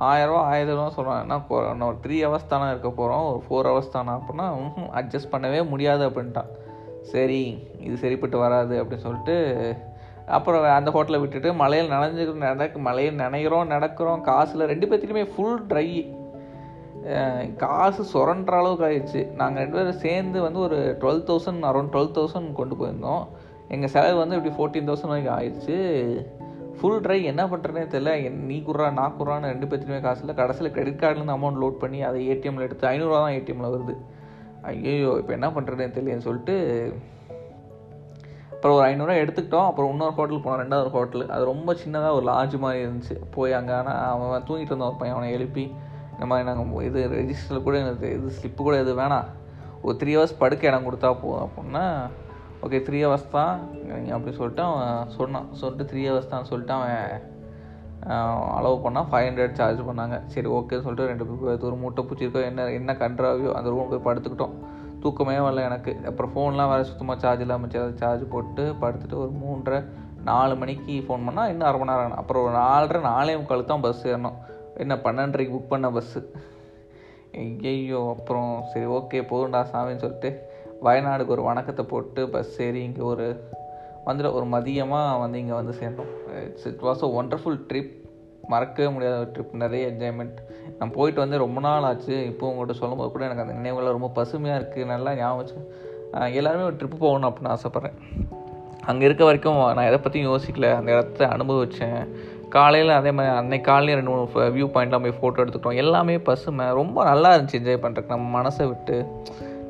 ஆயிரரூவா 0.00 0.42
ஆயிரரூவா 0.52 0.86
சொல்கிறாங்க 0.96 1.72
என்ன 1.72 1.86
ஒரு 1.86 1.98
த்ரீ 2.06 2.16
ஹவர்ஸ் 2.26 2.48
தானே 2.48 2.70
இருக்க 2.70 2.90
போகிறோம் 2.90 3.26
ஒரு 3.30 3.40
ஃபோர் 3.46 3.68
ஹவர்ஸ் 3.70 3.94
தானே 3.96 4.14
அப்படின்னா 4.18 4.46
அட்ஜஸ்ட் 5.00 5.32
பண்ணவே 5.32 5.68
முடியாது 5.68 6.08
அப்படின்ட்டான் 6.08 6.50
சரி 7.12 7.42
இது 7.80 7.96
சரிப்பட்டு 7.96 8.38
வராது 8.38 8.84
அப்படின்னு 8.84 9.06
சொல்லிட்டு 9.08 9.36
அப்புறம் 10.26 10.64
அந்த 10.76 10.90
ஹோட்டலை 10.90 11.20
விட்டுட்டு 11.20 11.52
மலையில் 11.54 11.90
நனைஞ்சு 11.90 12.32
நடக்க 12.34 12.78
மலையில் 12.78 13.14
நினைக்கிறோம் 13.14 13.70
நடக்கிறோம். 13.70 14.20
காசில் 14.20 14.68
ரெண்டு 14.72 14.86
பேர்த்துக்குமே 14.86 15.24
ஃபுல் 15.34 15.60
ட்ரை 15.66 16.14
காசு 17.56 18.04
சுரண்ட 18.04 18.52
அளவுக்கு 18.52 18.86
ஆயிடுச்சு. 18.86 19.32
நாங்கள் 19.34 19.62
ரெண்டு 19.62 19.76
பேரும் 19.78 19.98
சேர்ந்து 19.98 20.42
வந்து 20.42 20.58
ஒரு 20.58 20.98
twelve 21.00 21.22
thousand 21.28 21.66
around 21.70 21.92
twelve 21.94 22.14
thousand 22.16 22.52
கொண்டு 22.52 22.74
போயிருந்தோம். 22.74 23.26
எங்கள் 23.68 23.90
செலவு 23.90 24.18
வந்து 24.18 24.36
இப்படி 24.38 24.54
ஃபோர்டீன் 24.56 24.88
தௌசண்ட் 24.88 25.12
வரைக்கும் 25.12 25.36
ஆயிடுச்சு. 25.38 25.76
ஃபுல் 26.78 27.02
ட்ரை 27.04 27.16
என்ன 27.30 27.42
பண்ணுறதுனே 27.50 27.84
தெரில 27.92 28.12
என் 28.26 28.38
நீ 28.48 28.56
குறா 28.66 28.86
நான் 28.98 29.16
குறான்னு 29.18 29.50
ரெண்டு 29.52 29.66
பேர்த்துலையுமே 29.70 30.00
காசு 30.06 30.22
இல்லை. 30.22 30.34
கடைசியில் 30.40 30.74
கிரெடிட் 30.76 31.02
கார்டுலேருந்து 31.02 31.36
அமௌண்ட் 31.36 31.60
லோட் 31.62 31.82
பண்ணி 31.82 31.98
அதை 32.08 32.18
ஏடிஎம்மில் 32.32 32.66
எடுத்து 32.66 32.88
ஐநூறுரூவா 32.92 33.20
தான் 33.24 33.36
ஏடிஎம்மில் 33.38 33.74
வருது. 33.74 33.94
ஐயோ 34.70 35.12
இப்போ 35.20 35.32
என்ன 35.38 35.48
பண்ணுறதுனே 35.56 35.86
தெரியலன்னு 35.96 36.26
சொல்லிட்டு 36.28 36.56
அப்புறம் 38.54 38.74
ஒரு 38.76 38.84
ஐநூறுரூவா 38.90 39.22
எடுத்துக்கிட்டோம். 39.22 39.68
அப்புறம் 39.70 39.90
இன்னொரு 39.94 40.14
ஹோட்டல் 40.18 40.44
போனோம் 40.44 40.62
ரெண்டாவது 40.64 40.90
ஹோட்டல் 40.96 41.24
அது 41.34 41.50
ரொம்ப 41.52 41.76
சின்னதாக 41.82 42.16
ஒரு 42.18 42.26
லாட்ஜ் 42.30 42.56
மாதிரி 42.64 42.80
இருந்துச்சு. 42.84 43.16
போய் 43.34 43.56
அங்கே 43.58 43.74
ஆனால் 43.78 44.02
அவன் 44.12 44.46
தூங்கிட்டு 44.50 44.72
இருந்தான் 44.72 44.90
ஒரு 44.92 45.00
பையன் 45.02 45.16
அவனை 45.16 45.32
எழுப்பி 45.38 45.64
இந்த 46.12 46.26
மாதிரி 46.30 46.48
நாங்கள் 46.50 46.86
இது 46.90 47.00
ரெஜிஸ்டரில் 47.16 47.66
கூட 47.66 47.76
எனக்கு 47.84 48.08
இது 48.18 48.36
ஸ்லிப்பு 48.38 48.60
கூட 48.68 48.76
எது 48.84 48.94
வேணாம். 49.02 49.26
ஒரு 49.86 49.96
த்ரீ 50.02 50.12
ஹவர்ஸ் 50.16 50.40
படுக்க 50.42 50.70
இடம் 50.70 50.86
கொடுத்தா 50.88 51.10
போதும் 51.24 51.44
அப்படின்னா 51.46 51.84
ஓகே 52.66 52.78
த்ரீ 52.86 52.98
ஹவர்ஸ் 53.06 53.34
தான். 53.38 53.56
அப்படி 54.16 54.32
சொல்லிட்டு 54.38 54.62
அவன் 54.68 55.10
சொன்னான். 55.16 55.48
சொல்லிட்டு 55.62 55.88
த்ரீ 55.90 56.02
ஹவர்ஸ் 56.10 56.32
தான் 56.34 56.48
சொல்லிட்டு 56.50 56.74
அவன் 56.78 57.34
அலோவ் 58.56 58.82
பண்ணால் 58.84 59.06
ஃபைவ் 59.10 59.26
ஹண்ட்ரட் 59.28 59.58
சார்ஜ் 59.60 59.80
பண்ணாங்க. 59.88 60.16
சரி 60.32 60.48
ஓகேன்னு 60.56 60.84
சொல்லிட்டு 60.86 61.10
ரெண்டு 61.10 61.24
பேர் 61.28 61.66
ஒரு 61.68 61.76
மூட்டை 61.82 62.02
பூச்சிருக்கோ 62.08 62.42
என்ன 62.48 62.66
என்ன 62.78 62.94
கன்றாவியோ 63.02 63.52
அந்த 63.58 63.68
ரூம் 63.74 63.92
போய் 63.92 64.06
படுத்துக்கிட்டோம். 64.08 64.56
தூக்கமே 65.02 65.36
வரல 65.44 65.62
எனக்கு. 65.68 65.92
அப்புறம் 66.10 66.32
ஃபோன்லாம் 66.34 66.70
வேறு 66.72 66.88
சுத்தமாக 66.90 67.16
சார்ஜ் 67.24 67.44
இல்லாமல் 67.44 67.96
சார்ஜ் 68.02 68.24
போட்டு 68.34 68.64
படுத்துட்டு 68.82 69.16
ஒரு 69.24 69.32
மூன்றரை 69.42 69.80
நாலு 70.28 70.54
மணிக்கு 70.60 70.94
ஃபோன் 71.06 71.26
பண்ணால் 71.26 71.50
இன்னும் 71.52 71.68
அரை 71.68 71.78
மணி 71.80 71.90
நேரம் 71.90 72.04
ஆகணும் 72.04 72.20
அப்புறம் 72.22 72.44
ஒரு 72.46 72.54
நாலரை 72.62 73.00
நாலே 73.10 73.34
முக்காலுக்கு 73.40 73.72
தான் 73.72 73.84
பஸ் 73.84 74.06
ஏறணும். 74.10 74.38
என்ன 74.82 74.94
பன்னெண்டரைக்கு 75.04 75.54
புக் 75.56 75.72
பண்ண 75.72 75.88
பஸ்ஸு 75.96 76.20
ஐயோ 77.70 78.00
அப்புறம் 78.14 78.50
சரி 78.72 78.86
ஓகே 78.96 79.18
போதும்டா 79.30 79.60
சாமின்னு 79.72 80.02
சொல்லிட்டு 80.04 80.30
வயநாடுக்கு 80.84 81.34
ஒரு 81.34 81.42
வணக்கத்தை 81.48 81.84
போட்டு 81.90 82.22
பஸ் 82.34 82.56
ஏறி 82.64 82.80
இங்கே 82.88 83.02
ஒரு 83.12 83.26
வந்துட்டு 84.06 84.32
ஒரு 84.38 84.46
மதியமாக 84.54 85.20
வந்து 85.22 85.38
இங்கே 85.42 85.54
வந்து 85.58 85.72
சேர்ந்தோம். 85.78 86.10
It's 86.46 86.66
it 86.70 86.82
was 86.88 87.02
a 87.06 87.08
wonderful 87.18 87.58
trip 87.70 87.94
மறக்கவே 88.52 88.88
முடியாத 88.94 89.16
ஒரு 89.22 89.30
ட்ரிப் 89.36 89.54
நிறைய 89.62 89.84
என்ஜாய்மெண்ட் 89.92 90.36
நான் 90.78 90.92
போயிட்டு 90.96 91.20
வந்து 91.22 91.42
ரொம்ப 91.44 91.60
நாள் 91.66 91.86
ஆச்சு. 91.88 92.16
இப்போ 92.30 92.50
உங்கள்கிட்ட 92.50 92.76
சொல்லும்போது 92.80 93.10
கூட 93.14 93.24
எனக்கு 93.28 93.44
அந்த 93.44 93.56
நினைவுகள் 93.60 93.96
ரொம்ப 93.96 94.10
பசுமையாக 94.18 94.60
இருக்குது 94.60 94.90
நல்லா 94.92 95.14
ஞாபகம் 95.20 95.40
வச்சு 95.42 95.58
எல்லாருமே 96.40 96.68
ஒரு 96.68 96.78
ட்ரிப்பு 96.80 96.98
போகணும் 97.04 97.28
அப்படின்னு 97.30 97.54
ஆசைப்பட்றேன். 97.56 97.98
அங்கே 98.90 99.04
இருக்க 99.08 99.22
வரைக்கும் 99.28 99.60
நான் 99.76 99.88
எதை 99.90 99.98
பற்றியும் 100.02 100.30
யோசிக்கல. 100.32 100.68
அந்த 100.80 100.90
இடத்த 100.96 101.28
அனுபவித்தேன் 101.36 102.00
காலையில் 102.56 102.98
அதே 102.98 103.10
மாதிரி 103.16 103.34
அன்னைக்கு 103.38 103.66
காலையில் 103.70 103.98
ரெண்டு 103.98 104.12
மூணு 104.12 104.52
வியூ 104.56 104.66
பாயிண்ட்லாம் 104.74 105.04
போய் 105.06 105.18
ஃபோட்டோ 105.20 105.42
எடுத்துக்கிட்டோம். 105.42 105.80
எல்லாமே 105.84 106.16
பசுமை. 106.28 106.66
ரொம்ப 106.80 107.04
நல்லா 107.10 107.30
இருந்துச்சு 107.34 107.60
என்ஜாய் 107.60 107.82
பண்ணுறதுக்கு 107.84 108.14
நம்ம 108.14 108.26
மனசை 108.38 108.66
விட்டு 108.72 108.96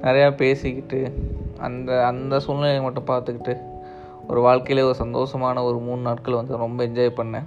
நிறையா 0.04 0.28
பேசிக்கிட்டு 0.42 1.00
அந்த 1.66 1.90
அந்த 2.06 2.40
சூழ்நிலையை 2.44 2.80
மட்டும் 2.86 3.08
பார்த்துக்கிட்டு 3.12 3.54
ஒரு 4.30 4.40
வாழ்க்கையிலே 4.46 4.86
ஒரு 4.88 4.96
சந்தோஷமான 5.02 5.62
ஒரு 5.68 5.78
மூணு 5.86 6.00
நாட்கள் 6.08 6.38
வந்து 6.40 6.54
ரொம்ப 6.64 6.78
என்ஜாய் 6.88 7.18
பண்ணேன். 7.20 7.46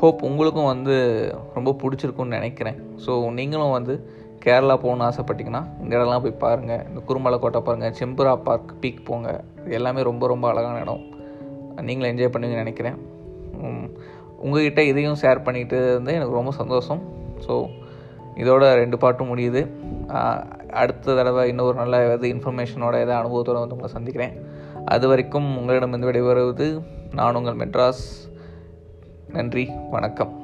ஹோப் 0.00 0.20
உங்களுக்கும் 0.28 0.70
வந்து 0.72 0.94
ரொம்ப 1.56 1.70
பிடிச்சிருக்குன்னு 1.82 2.36
நினைக்கிறேன். 2.38 2.78
ஸோ 3.04 3.12
நீங்களும் 3.38 3.76
வந்து 3.76 3.94
கேரளா 4.44 4.74
போகணுன்னு 4.84 5.08
ஆசைப்பட்டிங்கன்னா 5.08 5.62
இந்த 5.82 5.92
இடம்லாம் 5.98 6.24
போய் 6.24 6.40
பாருங்கள் 6.44 6.82
இந்த 6.88 7.00
குருமலை 7.08 7.36
கோட்டை 7.38 7.60
பாருங்கள் 7.60 7.94
செம்புரா 7.98 8.32
பார்க் 8.46 8.72
பீக் 8.82 9.04
போங்க. 9.08 9.28
இது 9.64 9.76
எல்லாமே 9.80 10.02
ரொம்ப 10.10 10.26
ரொம்ப 10.32 10.46
அழகான 10.52 10.80
இடம். 10.84 11.04
நீங்களும் 11.88 12.10
என்ஜாய் 12.12 12.32
பண்ணுவீங்கன்னு 12.32 12.64
நினைக்கிறேன். 12.64 12.96
உங்ககிட்ட 14.44 14.82
இதையும் 14.90 15.20
ஷேர் 15.22 15.44
பண்ணிக்கிட்டு 15.46 15.80
வந்து 15.98 16.14
எனக்கு 16.18 16.38
ரொம்ப 16.38 16.52
சந்தோஷம். 16.60 17.02
ஸோ 17.46 17.54
இதோட 18.42 18.64
ரெண்டு 18.82 18.96
பாட்டும் 18.98 19.30
முடியுது. 19.32 19.62
அடுத்த 20.72 21.14
தடவை 21.14 21.48
இன்னொரு 21.48 21.74
நல்ல 21.74 22.02
ஏதாவது 22.02 22.28
இன்ஃபர்மேஷனோட 22.28 23.00
ஏதாவது 23.00 23.12
அனுபவத்தோடு 23.12 23.58
வந்து 23.58 23.74
உங்களை 23.74 23.92
சந்திக்கிறேன். 23.92 24.46
அது 24.84 25.08
வரைக்கும் 25.08 25.58
உங்களிடம் 25.58 25.90
உங்களிடமிருந்து 25.90 26.12
விடைபெறுவது 26.12 26.82
நான் 27.14 27.34
உங்கள் 27.34 27.56
மெட்ராஸ். 27.56 28.32
நன்றி 29.28 29.70
வணக்கம். 29.90 30.40